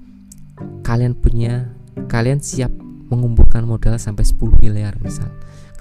[0.82, 1.70] kalian punya
[2.10, 2.74] kalian siap
[3.14, 5.30] mengumpulkan modal sampai 10 miliar misal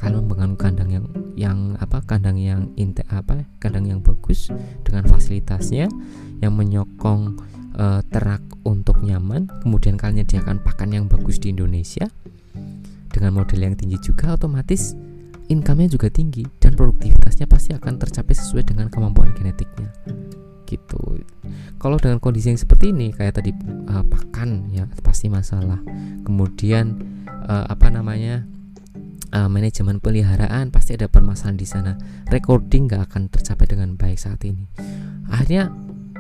[0.03, 1.07] kalian membangun kandang yang
[1.39, 4.51] yang apa kandang yang inte apa kandang yang bagus
[4.83, 5.87] dengan fasilitasnya
[6.43, 7.39] yang menyokong
[7.79, 12.11] uh, ternak untuk nyaman kemudian kalian menyediakan pakan yang bagus di Indonesia
[13.15, 14.99] dengan model yang tinggi juga otomatis
[15.53, 19.93] income-nya juga tinggi dan produktivitasnya pasti akan tercapai sesuai dengan kemampuan genetiknya.
[20.65, 21.21] Gitu.
[21.77, 23.53] Kalau dengan kondisi yang seperti ini kayak tadi
[23.93, 25.77] uh, pakan ya pasti masalah.
[26.25, 26.97] Kemudian
[27.45, 28.49] uh, apa namanya
[29.33, 31.93] uh, manajemen peliharaan pasti ada permasalahan di sana.
[32.29, 34.69] Recording nggak akan tercapai dengan baik saat ini.
[35.33, 35.73] Akhirnya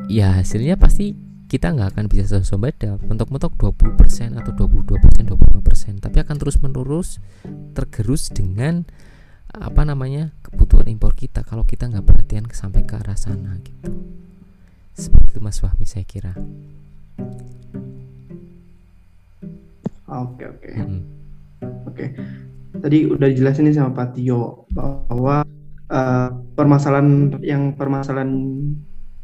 [0.09, 1.15] ya hasilnya pasti
[1.47, 2.97] kita nggak akan bisa sesuai beda.
[3.05, 7.21] Mentok-mentok 20% atau 22% 25% tapi akan terus menerus
[7.77, 8.89] tergerus dengan
[9.53, 13.93] apa namanya kebutuhan impor kita kalau kita nggak perhatian sampai ke arah sana gitu.
[14.97, 16.33] Seperti itu Mas Wahmi saya kira.
[20.09, 20.69] Oke oke.
[21.89, 22.07] Oke
[22.81, 25.45] tadi udah dijelasin nih sama Pak Tio bahwa
[25.93, 28.31] uh, permasalahan yang permasalahan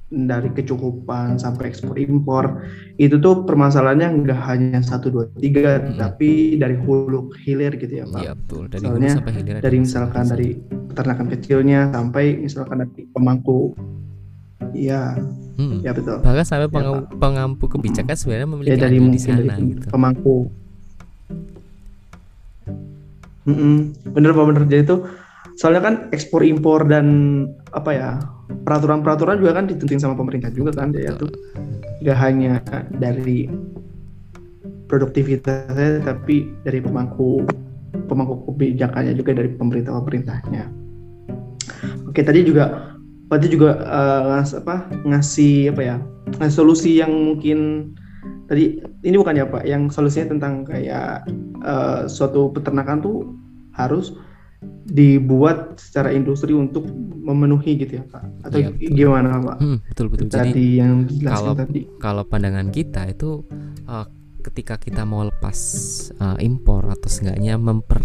[0.09, 2.65] dari kecukupan sampai ekspor impor
[2.97, 6.01] itu tuh permasalahannya nggak hanya satu dua tiga hmm.
[6.01, 8.21] tapi dari hulu hilir gitu ya pak.
[8.25, 8.63] Iya betul.
[8.73, 10.49] Dari Soalnya sampai hilir dari misalkan dari
[10.89, 13.77] peternakan kecilnya sampai misalkan dari pemangku.
[14.73, 15.21] Iya.
[15.61, 15.85] Hmm.
[15.85, 16.25] Ya betul.
[16.25, 19.87] Bahkan sampai ya, pengampu kebijakan sebenarnya memiliki ya, dari di sana dari gitu.
[19.93, 20.37] Pemangku
[23.49, 23.77] Mm -mm.
[24.13, 25.09] Bener pak bener jadi itu
[25.57, 27.07] soalnya kan ekspor impor dan
[27.73, 28.11] apa ya
[28.69, 31.33] peraturan-peraturan juga kan ditentuin sama pemerintah juga kan ya tuh
[32.07, 32.63] gak hanya
[32.95, 33.51] dari
[34.87, 37.43] produktivitasnya tapi dari pemangku
[38.07, 40.65] pemangku kebijakannya juga dari pemerintah pemerintahnya.
[42.09, 42.95] Oke tadi juga
[43.29, 45.97] berarti juga uh, ngas, apa ngasih apa ya
[46.41, 47.93] ngasih solusi yang mungkin
[48.49, 51.29] tadi ini bukan ya pak yang solusinya tentang kayak
[51.63, 53.17] uh, suatu peternakan tuh
[53.77, 54.17] harus
[54.89, 56.89] dibuat secara industri untuk
[57.23, 58.25] memenuhi gitu ya pak.
[58.49, 59.57] Atau ya, gimana pak?
[59.61, 60.27] Hmm, betul betul.
[60.33, 61.81] Tadi Jadi, yang kalau tadi.
[62.01, 63.45] kalau pandangan kita itu
[63.87, 64.07] uh,
[64.43, 65.59] ketika kita mau lepas
[66.19, 68.01] uh, impor atau seenggaknya memper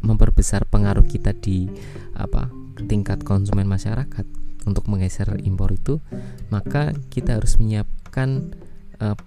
[0.00, 1.66] memperbesar pengaruh kita di
[2.14, 2.46] apa
[2.86, 4.24] tingkat konsumen masyarakat
[4.62, 5.98] untuk menggeser impor itu
[6.54, 8.54] maka kita harus menyiapkan
[9.02, 9.18] uh,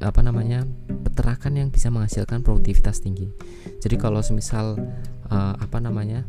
[0.00, 0.66] apa namanya
[1.06, 3.32] peternakan yang bisa menghasilkan produktivitas tinggi.
[3.80, 4.76] Jadi kalau semisal
[5.32, 6.28] uh, apa namanya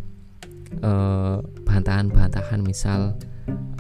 [0.82, 3.20] uh, bantahan-bantahan misal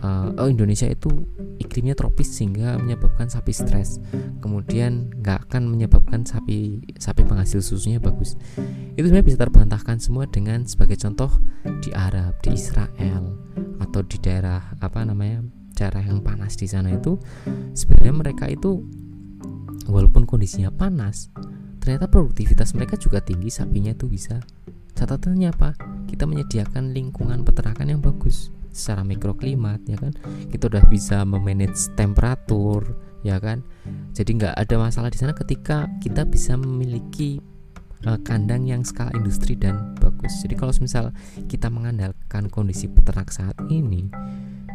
[0.03, 1.09] uh, oh Indonesia itu
[1.57, 3.97] iklimnya tropis sehingga menyebabkan sapi stres,
[4.43, 8.37] kemudian nggak akan menyebabkan sapi sapi penghasil susunya bagus.
[8.97, 11.31] Itu sebenarnya bisa terbantahkan semua dengan sebagai contoh
[11.81, 13.37] di Arab, di Israel
[13.81, 15.41] atau di daerah apa namanya
[15.77, 17.21] daerah yang panas di sana itu
[17.77, 18.81] sebenarnya mereka itu
[19.87, 21.31] walaupun kondisinya panas
[21.79, 24.43] ternyata produktivitas mereka juga tinggi sapinya itu bisa.
[24.91, 25.77] Catatannya apa?
[26.09, 30.11] Kita menyediakan lingkungan peternakan yang bagus secara mikroklimat ya kan?
[30.51, 33.63] Kita udah bisa memanage temperatur ya kan?
[34.11, 37.39] Jadi nggak ada masalah di sana ketika kita bisa memiliki
[38.05, 40.43] uh, kandang yang skala industri dan bagus.
[40.43, 41.15] Jadi kalau misal
[41.47, 44.11] kita mengandalkan kondisi peternak saat ini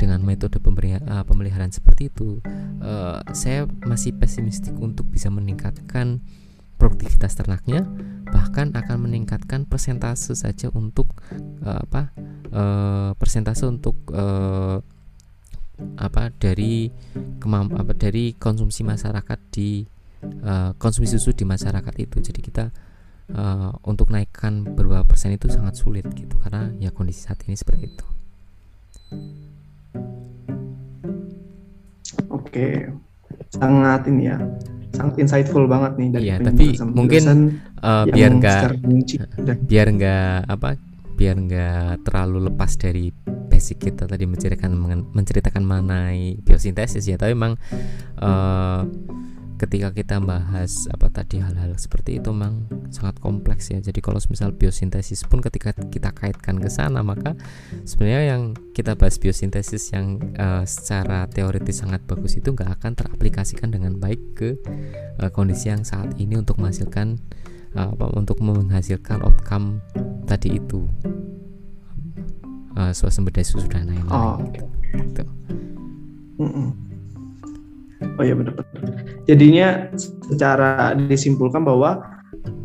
[0.03, 2.43] dengan metode uh, pemeliharaan seperti itu,
[2.83, 6.19] uh, saya masih pesimistik untuk bisa meningkatkan
[6.75, 7.87] produktivitas ternaknya,
[8.35, 11.07] bahkan akan meningkatkan persentase saja untuk
[11.63, 12.11] uh, apa
[12.51, 14.83] uh, persentase untuk uh,
[15.95, 16.91] apa dari
[17.39, 19.87] kemamp apa dari konsumsi masyarakat di
[20.43, 22.19] uh, konsumsi susu di masyarakat itu.
[22.19, 22.75] Jadi kita
[23.31, 27.95] uh, untuk naikkan beberapa persen itu sangat sulit gitu karena ya kondisi saat ini seperti
[27.95, 28.07] itu.
[32.33, 32.89] Oke,
[33.53, 34.39] sangat ini ya.
[34.93, 37.23] sangat insightful banget nih dari Iya, tapi mungkin
[37.81, 38.85] uh, biar nggak
[39.65, 40.77] biar nggak apa
[41.17, 43.09] biar nggak terlalu lepas dari
[43.49, 44.73] basic kita tadi menceritakan
[45.17, 47.57] menceritakan mengenai biosintesis ya tapi memang
[48.21, 48.85] uh,
[49.63, 54.51] ketika kita bahas apa tadi hal-hal seperti itu memang sangat kompleks ya jadi kalau misal
[54.51, 57.39] biosintesis pun ketika kita kaitkan ke sana maka
[57.87, 58.43] sebenarnya yang
[58.75, 64.19] kita bahas biosintesis yang uh, secara teoritis sangat bagus itu nggak akan teraplikasikan dengan baik
[64.35, 64.59] ke
[65.23, 67.23] uh, kondisi yang saat ini untuk menghasilkan
[67.79, 69.79] uh, apa untuk menghasilkan outcome
[70.27, 70.91] tadi itu
[72.75, 74.67] uh, suasembada daya susu dan lain-lain oh, gitu.
[75.07, 75.25] gitu.
[76.43, 76.92] Mm -mm.
[78.19, 78.69] Oh iya benar-benar.
[79.27, 79.69] Jadinya
[80.27, 82.03] secara disimpulkan bahwa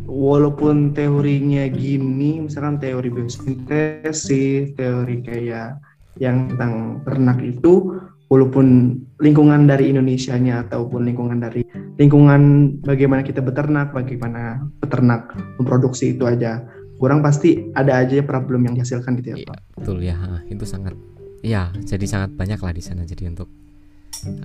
[0.10, 5.78] walaupun teorinya gini, misalkan teori biosintesis, teori kayak
[6.18, 8.02] yang tentang ternak itu,
[8.34, 11.62] walaupun lingkungan dari Indonesia-nya ataupun lingkungan dari
[12.02, 15.32] lingkungan bagaimana kita beternak, bagaimana peternak
[15.62, 16.66] memproduksi itu aja,
[16.98, 19.58] kurang pasti ada aja problem yang dihasilkan gitu ya Pak.
[19.58, 20.18] Iya, betul ya,
[20.50, 20.94] itu sangat,
[21.46, 23.06] ya jadi sangat banyak lah di sana.
[23.06, 23.48] Jadi untuk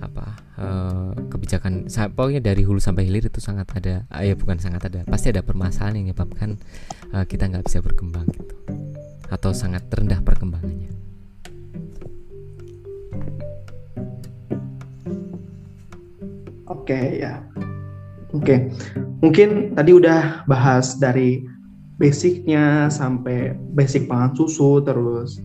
[0.01, 4.89] apa uh, kebijakan pokoknya dari hulu sampai hilir itu sangat ada uh, ya bukan sangat
[4.91, 6.59] ada pasti ada permasalahan yang menyebabkan
[7.13, 8.55] uh, kita nggak bisa berkembang gitu.
[9.33, 10.93] Atau sangat rendah perkembangannya.
[16.69, 17.41] Oke okay, ya.
[18.33, 18.45] Oke.
[18.45, 18.59] Okay.
[19.21, 21.45] mungkin tadi udah bahas dari
[22.01, 25.39] basicnya sampai basic pangan susu terus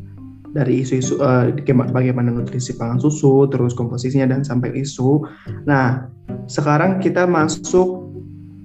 [0.53, 1.53] dari isu-isu uh,
[1.93, 5.25] bagaimana nutrisi pangan susu, terus komposisinya dan sampai isu.
[5.69, 6.09] Nah,
[6.49, 8.09] sekarang kita masuk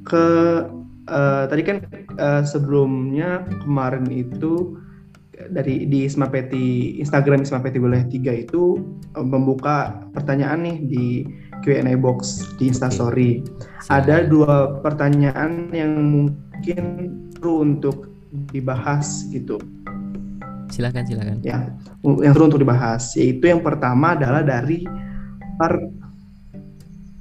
[0.08, 0.26] ke
[1.08, 1.78] uh, tadi kan
[2.20, 4.80] uh, sebelumnya kemarin itu
[5.50, 8.80] dari di Ismapeti Instagram Ismapeti boleh tiga itu
[9.18, 11.06] uh, membuka pertanyaan nih di
[11.64, 13.44] Q&A box di Instastory.
[13.88, 16.84] Ada dua pertanyaan yang mungkin
[17.40, 18.12] perlu untuk
[18.52, 19.62] dibahas gitu
[20.74, 21.70] silakan silakan ya
[22.02, 24.82] yang seru untuk dibahas yaitu yang pertama adalah dari
[25.54, 25.78] Far,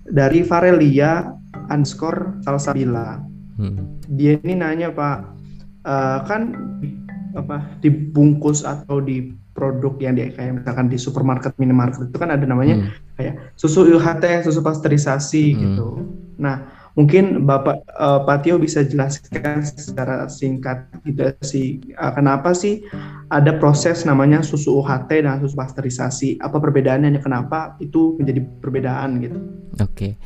[0.08, 1.28] dari Farelia
[1.68, 3.20] underscore Salsabila
[3.60, 4.08] hmm.
[4.16, 5.28] dia ini nanya pak
[5.84, 6.56] uh, kan
[7.36, 12.44] apa dibungkus atau di produk yang di kayak misalkan di supermarket minimarket itu kan ada
[12.48, 12.88] namanya hmm.
[13.20, 15.58] kayak susu UHT susu pasteurisasi hmm.
[15.60, 15.88] gitu
[16.40, 22.84] nah Mungkin Bapak uh, Pak Tio bisa jelaskan secara singkat gitu sih uh, kenapa sih
[23.32, 26.36] ada proses namanya susu UHT dan susu pasteurisasi?
[26.44, 27.16] Apa perbedaannya?
[27.24, 29.38] Kenapa itu menjadi perbedaan gitu?
[29.80, 30.20] Oke.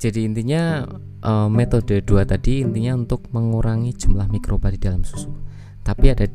[0.00, 0.84] Jadi intinya
[1.24, 5.32] uh, metode dua tadi intinya untuk mengurangi jumlah mikroba di dalam susu.
[5.80, 6.28] Tapi ada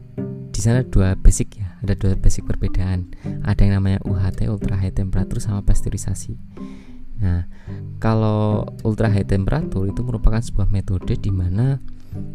[0.49, 3.13] di sana dua basic ya, ada dua basic perbedaan.
[3.45, 6.33] Ada yang namanya UHT ultra high temperature sama pasteurisasi.
[7.19, 7.47] Nah,
[7.97, 11.79] kalau ultra high temperature itu merupakan sebuah metode di mana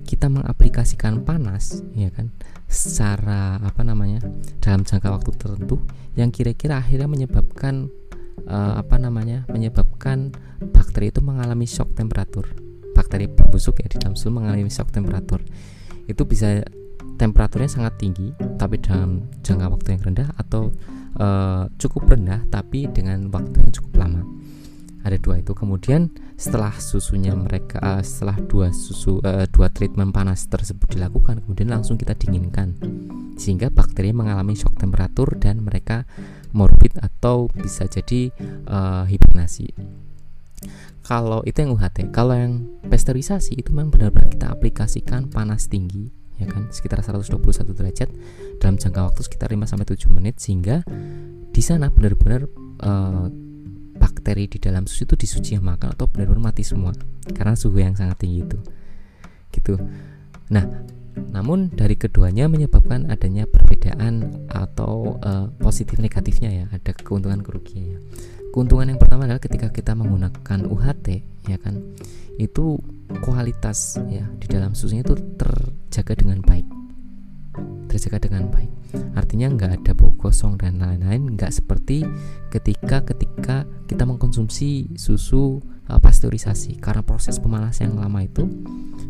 [0.04, 2.28] kita mengaplikasikan panas, ya kan,
[2.68, 4.20] secara apa namanya
[4.60, 5.80] dalam jangka waktu tertentu
[6.16, 7.88] yang kira-kira akhirnya menyebabkan
[8.44, 10.36] uh, apa namanya menyebabkan
[10.72, 12.44] bakteri itu mengalami shock temperatur.
[12.92, 15.40] Bakteri pembusuk ya di dalam susu mengalami shock temperatur.
[16.04, 16.60] Itu bisa
[17.16, 20.72] temperaturnya sangat tinggi tapi dalam jangka waktu yang rendah atau
[21.20, 24.24] uh, cukup rendah tapi dengan waktu yang cukup lama
[25.04, 25.52] ada dua itu.
[25.56, 31.72] Kemudian setelah susunya mereka uh, setelah dua susu uh, dua treatment panas tersebut dilakukan kemudian
[31.72, 32.76] langsung kita dinginkan.
[33.40, 36.04] Sehingga bakteri mengalami shock temperatur dan mereka
[36.52, 38.34] morbid atau bisa jadi
[38.68, 39.70] uh, hibernasi
[41.00, 46.48] kalau itu yang UHT kalau yang pasteurisasi itu memang benar-benar kita aplikasikan panas tinggi ya
[46.48, 46.72] kan?
[46.72, 47.36] Sekitar 121
[47.76, 48.08] derajat
[48.62, 50.86] dalam jangka waktu sekitar 5 sampai 7 menit sehingga
[51.52, 52.48] di sana benar-benar
[52.80, 53.26] uh,
[54.00, 56.96] bakteri di dalam susu itu disuci makan atau benar-benar mati semua.
[57.36, 58.58] Karena suhu yang sangat tinggi itu.
[59.52, 59.76] Gitu.
[60.48, 60.64] Nah
[61.30, 67.98] namun dari keduanya menyebabkan adanya perbedaan atau uh, positif negatifnya ya ada keuntungan kerugiannya
[68.54, 71.06] keuntungan yang pertama adalah ketika kita menggunakan UHT
[71.50, 71.82] ya kan
[72.40, 72.78] itu
[73.20, 76.66] kualitas ya di dalam susunya itu terjaga dengan baik.
[77.90, 78.79] Terjaga dengan baik
[79.14, 82.04] artinya nggak ada bau gosong dan lain-lain nggak seperti
[82.50, 86.78] ketika ketika kita mengkonsumsi susu uh, pasteurisasi.
[86.78, 88.46] Karena proses pemanasan yang lama itu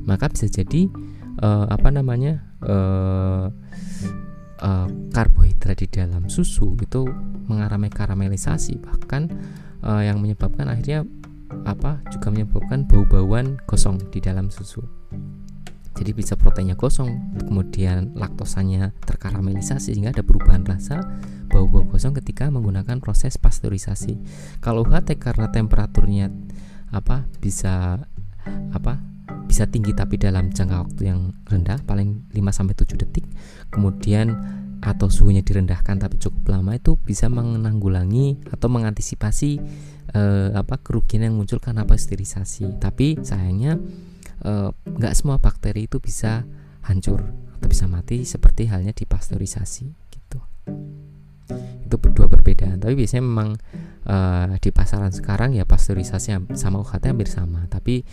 [0.06, 0.88] maka bisa jadi
[1.42, 3.48] uh, apa namanya uh,
[4.60, 7.08] uh, karbohidrat di dalam susu itu
[7.48, 8.78] mengalami karamelisasi.
[8.78, 9.22] Bahkan
[9.82, 11.08] uh, yang menyebabkan akhirnya
[11.66, 14.99] apa juga menyebabkan bau-bauan gosong di dalam susu
[15.96, 21.02] jadi bisa proteinnya kosong kemudian laktosanya terkaramelisasi sehingga ada perubahan rasa
[21.50, 24.20] bau-bau kosong ketika menggunakan proses pasteurisasi
[24.62, 26.30] kalau HT karena temperaturnya
[26.90, 28.06] apa bisa
[28.74, 29.02] apa
[29.50, 33.26] bisa tinggi tapi dalam jangka waktu yang rendah paling 5 sampai 7 detik.
[33.66, 34.30] Kemudian
[34.80, 39.50] atau suhunya direndahkan tapi cukup lama itu bisa menanggulangi atau mengantisipasi
[40.14, 42.78] eh, apa kerugian yang muncul karena pasteurisasi.
[42.78, 43.74] Tapi sayangnya
[44.40, 46.44] nggak eh, semua bakteri itu bisa
[46.88, 47.20] hancur
[47.60, 50.40] atau bisa mati seperti halnya di pasteurisasi gitu.
[51.84, 52.80] Itu berdua perbedaan.
[52.80, 53.60] Tapi biasanya memang
[54.06, 58.06] uh, di pasaran sekarang ya pasteurisasi sama UHT hampir sama tapi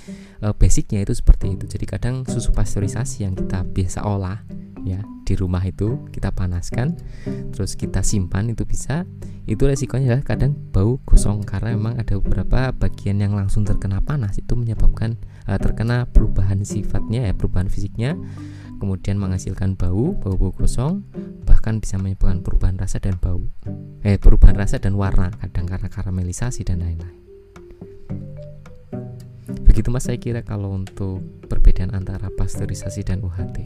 [0.44, 1.66] uh, basicnya itu seperti itu.
[1.70, 4.44] Jadi kadang susu pasteurisasi yang kita biasa olah
[4.88, 6.96] ya di rumah itu kita panaskan
[7.52, 9.08] terus kita simpan itu bisa.
[9.48, 14.36] Itu resikonya adalah kadang bau gosong karena memang ada beberapa bagian yang langsung terkena panas.
[14.36, 15.16] Itu menyebabkan
[15.48, 18.20] uh, terkena perubahan sifatnya ya perubahan fisiknya
[18.78, 21.04] kemudian menghasilkan bau, bau-bau gosong,
[21.44, 23.44] bahkan bisa menyebabkan perubahan rasa dan bau.
[24.06, 27.18] Eh, perubahan rasa dan warna, kadang karena karamelisasi dan lain-lain.
[29.68, 33.62] Begitu Mas saya kira kalau untuk perbedaan antara pasteurisasi dan UHT.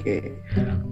[0.00, 0.32] Oke,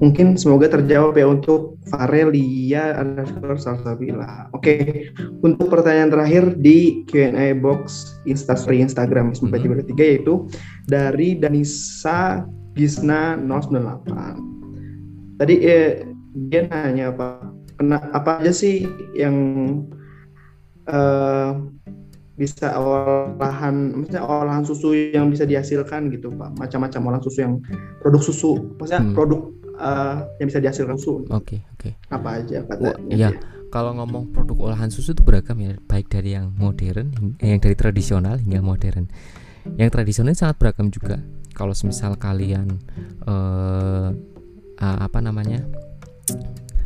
[0.05, 4.53] mungkin semoga terjawab ya untuk Farelia underscore Salsabila.
[4.53, 5.09] Oke,
[5.41, 9.97] untuk pertanyaan terakhir di Q&A box Instastory Instagram sampai mm -hmm.
[9.97, 10.45] yaitu
[10.93, 12.45] dari Danisa
[12.77, 15.41] Gisna 098.
[15.41, 16.05] Tadi eh,
[16.53, 17.49] dia nanya apa,
[17.81, 18.85] kena, apa aja sih
[19.17, 19.37] yang
[20.93, 21.57] uh,
[22.39, 26.55] bisa olahan maksudnya olahan susu yang bisa dihasilkan gitu pak.
[26.55, 27.55] Macam-macam olahan susu yang
[27.99, 29.15] produk susu maksudnya hmm.
[29.19, 29.41] produk
[29.77, 31.27] uh, yang bisa dihasilkan susu.
[31.29, 31.91] Oke okay, oke.
[31.91, 31.93] Okay.
[32.15, 33.35] apa aja kata ya
[33.69, 37.13] kalau ngomong produk olahan susu itu beragam ya baik dari yang modern
[37.43, 39.11] yang dari tradisional hingga modern.
[39.77, 41.21] Yang tradisional sangat beragam juga.
[41.53, 42.81] Kalau semisal kalian
[43.29, 44.15] uh,
[44.79, 45.67] uh, apa namanya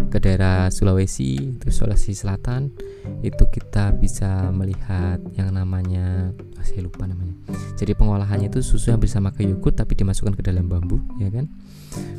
[0.09, 2.73] ke daerah Sulawesi terus Sulawesi Selatan
[3.21, 7.35] itu kita bisa melihat yang namanya oh, saya lupa namanya.
[7.77, 11.51] Jadi pengolahannya itu susu yang bersama ke yogurt tapi dimasukkan ke dalam bambu ya kan?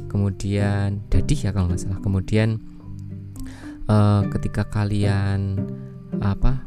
[0.08, 2.00] Kemudian dadih ya kalau nggak salah.
[2.04, 2.62] Kemudian
[3.88, 5.60] uh, ketika kalian
[6.22, 6.64] apa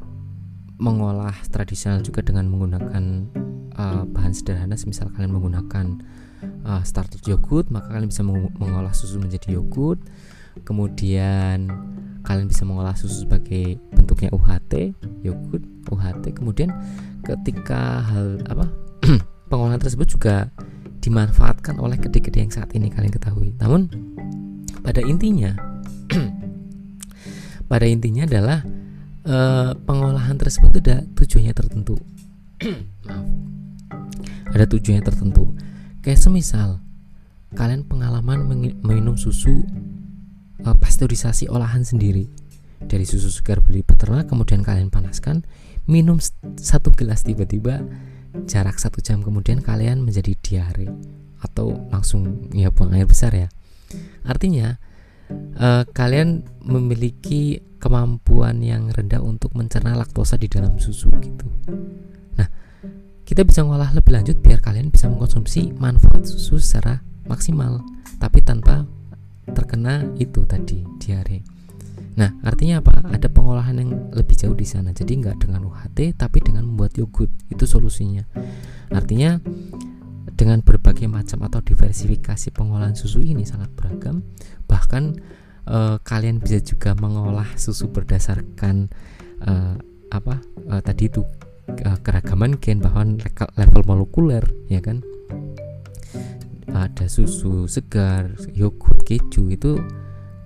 [0.76, 3.04] mengolah tradisional juga dengan menggunakan
[3.76, 5.86] uh, bahan sederhana misal kalian menggunakan
[6.68, 8.20] uh, starter yogurt maka kalian bisa
[8.60, 10.00] mengolah susu menjadi yogurt
[10.62, 11.68] kemudian
[12.22, 16.74] kalian bisa mengolah susu sebagai bentuknya UHT yogurt UHT kemudian
[17.22, 18.66] ketika hal apa
[19.50, 20.50] pengolahan tersebut juga
[21.06, 23.54] dimanfaatkan oleh kedai-kedai yang saat ini kalian ketahui.
[23.62, 23.86] Namun
[24.82, 25.54] pada intinya
[27.70, 28.66] pada intinya adalah
[29.22, 31.94] uh, pengolahan tersebut ada tujuannya tertentu.
[34.56, 35.52] Ada tujuannya tertentu.
[36.00, 36.80] Kayak semisal
[37.52, 38.48] kalian pengalaman
[38.80, 39.52] minum susu
[40.64, 42.30] uh, pasteurisasi olahan sendiri.
[42.76, 45.42] Dari susu segar beli peternak kemudian kalian panaskan
[45.88, 46.20] minum
[46.60, 47.80] satu gelas tiba-tiba
[48.44, 50.92] jarak satu jam kemudian kalian menjadi diare
[51.40, 53.48] atau langsung ya buang air besar ya.
[54.28, 54.76] Artinya
[55.56, 61.48] uh, kalian memiliki kemampuan yang rendah untuk mencerna laktosa di dalam susu gitu.
[62.36, 62.48] Nah
[63.24, 67.82] kita bisa ngolah lebih lanjut biar kalian bisa mengkonsumsi manfaat susu secara maksimal
[68.20, 68.86] tapi tanpa
[69.50, 71.56] terkena itu tadi diare.
[72.16, 73.04] Nah, artinya apa?
[73.12, 74.96] Ada pengolahan yang lebih jauh di sana.
[74.96, 77.28] Jadi nggak dengan UHT, tapi dengan membuat yogurt.
[77.52, 78.24] Itu solusinya.
[78.88, 79.36] Artinya
[80.32, 84.24] dengan berbagai macam atau diversifikasi pengolahan susu ini sangat beragam.
[84.64, 85.02] Bahkan
[85.68, 88.88] eh, kalian bisa juga mengolah susu berdasarkan
[89.44, 89.74] eh,
[90.08, 90.40] apa?
[90.72, 91.20] Eh, tadi itu
[91.68, 93.20] eh, keragaman gen bahkan
[93.60, 95.04] level molekuler, ya kan?
[96.84, 99.80] Ada susu segar, yogurt, keju itu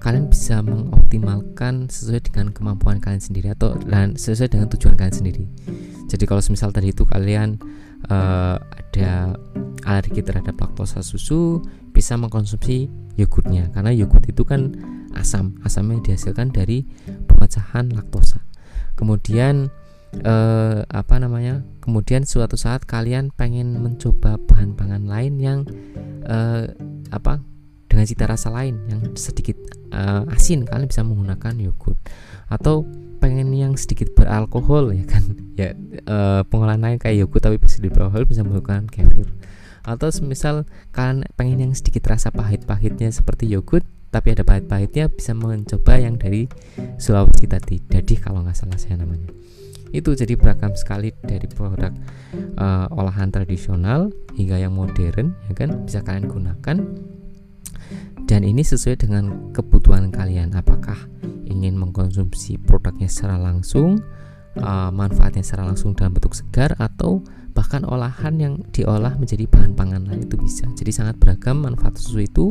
[0.01, 5.45] kalian bisa mengoptimalkan sesuai dengan kemampuan kalian sendiri atau dan sesuai dengan tujuan kalian sendiri.
[6.09, 7.61] Jadi kalau misal tadi itu kalian
[8.09, 9.37] uh, ada
[9.85, 11.61] alergi terhadap laktosa susu,
[11.93, 12.89] bisa mengkonsumsi
[13.21, 14.73] yogurtnya karena yogurt itu kan
[15.13, 16.89] asam, asam yang dihasilkan dari
[17.29, 18.41] pemecahan laktosa.
[18.97, 19.69] Kemudian
[20.25, 21.63] uh, apa namanya?
[21.81, 25.61] Kemudian suatu saat kalian pengen mencoba bahan pangan lain yang
[26.27, 26.67] uh,
[27.15, 27.41] apa?
[27.91, 29.59] Dengan cita rasa lain yang sedikit
[29.91, 30.67] uh, asin.
[30.67, 31.99] Kalian bisa menggunakan yogurt.
[32.51, 32.87] Atau
[33.21, 35.25] pengen yang sedikit beralkohol ya kan?
[35.61, 35.77] Ya
[36.09, 39.29] uh, pengolahan lain kayak yogurt tapi sedikit beralkohol bisa menggunakan kefir.
[39.85, 46.01] Atau semisal kalian pengen yang sedikit rasa pahit-pahitnya seperti yogurt tapi ada pahit-pahitnya bisa mencoba
[46.01, 46.49] yang dari
[46.97, 47.77] Sulawesi tadi.
[47.77, 49.29] Jadi kalau nggak salah saya namanya
[49.91, 51.91] itu jadi beragam sekali dari produk
[52.59, 56.77] uh, olahan tradisional hingga yang modern ya kan bisa kalian gunakan
[58.31, 60.97] dan ini sesuai dengan kebutuhan kalian apakah
[61.51, 63.99] ingin mengkonsumsi produknya secara langsung
[64.59, 70.07] uh, manfaatnya secara langsung dalam bentuk segar atau bahkan olahan yang diolah menjadi bahan pangan
[70.07, 70.67] lain itu bisa.
[70.79, 72.47] Jadi sangat beragam manfaat susu itu,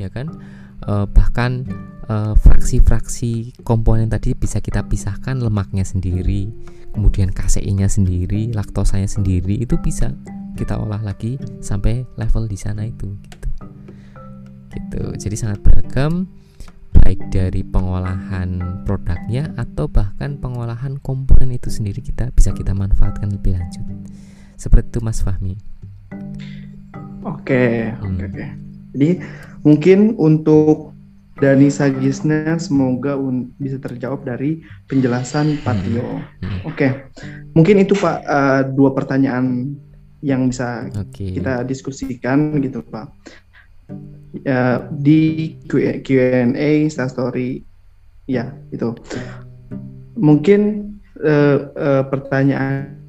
[0.00, 0.32] ya kan?
[0.82, 1.62] Uh, bahkan
[2.10, 6.50] uh, fraksi-fraksi komponen tadi bisa kita pisahkan lemaknya sendiri,
[6.90, 10.10] kemudian kaseinnya sendiri, laktosanya sendiri itu bisa
[10.58, 13.48] kita olah lagi sampai level di sana itu gitu.
[14.72, 15.02] Gitu.
[15.28, 16.28] Jadi sangat beragam
[16.92, 23.56] baik dari pengolahan produknya atau bahkan pengolahan komponen itu sendiri kita bisa kita manfaatkan lebih
[23.56, 23.84] lanjut.
[24.56, 25.56] Seperti itu Mas Fahmi.
[27.22, 28.02] Oke, hmm.
[28.02, 28.71] oke, oke.
[28.92, 29.20] Jadi
[29.64, 30.92] mungkin untuk
[31.40, 33.18] Dani Sagisna semoga
[33.58, 36.04] bisa terjawab dari penjelasan Pak Tio.
[36.04, 36.22] Hmm.
[36.44, 36.60] Hmm.
[36.68, 36.88] Oke,
[37.56, 39.74] mungkin itu Pak uh, dua pertanyaan
[40.22, 41.34] yang bisa okay.
[41.34, 43.10] kita diskusikan gitu Pak
[44.46, 47.66] uh, di Q&A story
[48.30, 48.94] ya itu
[50.14, 50.94] mungkin
[51.26, 53.02] uh, uh, pertanyaan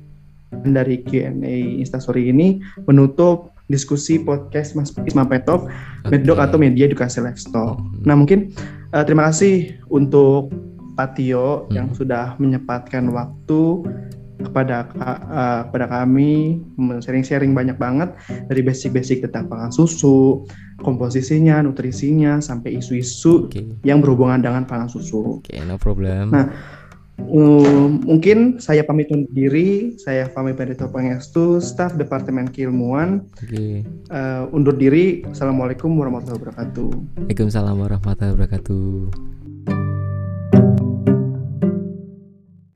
[0.50, 5.66] dari Q&A Instastory ini menutup diskusi podcast Mas Isma Petok,
[6.06, 6.14] okay.
[6.14, 7.82] Medok atau Media Edukasi Lifestyle.
[7.82, 8.06] Hmm.
[8.06, 8.54] Nah mungkin
[8.94, 10.54] uh, terima kasih untuk
[10.94, 11.74] Patio hmm.
[11.74, 13.82] yang sudah menyempatkan waktu
[14.44, 16.60] kepada uh, kepada kami
[17.00, 18.12] sharing-sharing banyak banget
[18.52, 20.44] dari basic-basic tentang pangan susu,
[20.84, 23.66] komposisinya, nutrisinya sampai isu-isu okay.
[23.88, 25.40] yang berhubungan dengan pangan susu.
[25.40, 26.36] Oke, okay, no problem.
[26.36, 26.52] Nah,
[27.20, 33.26] um, mungkin saya pamit undur diri, saya Fami Pendito Pangestu, staf Departemen Keilmuan.
[33.42, 33.86] Okay.
[34.10, 35.26] Uh, undur diri.
[35.30, 36.90] Assalamualaikum warahmatullahi wabarakatuh.
[37.28, 39.33] Waalaikumsalam warahmatullahi wabarakatuh.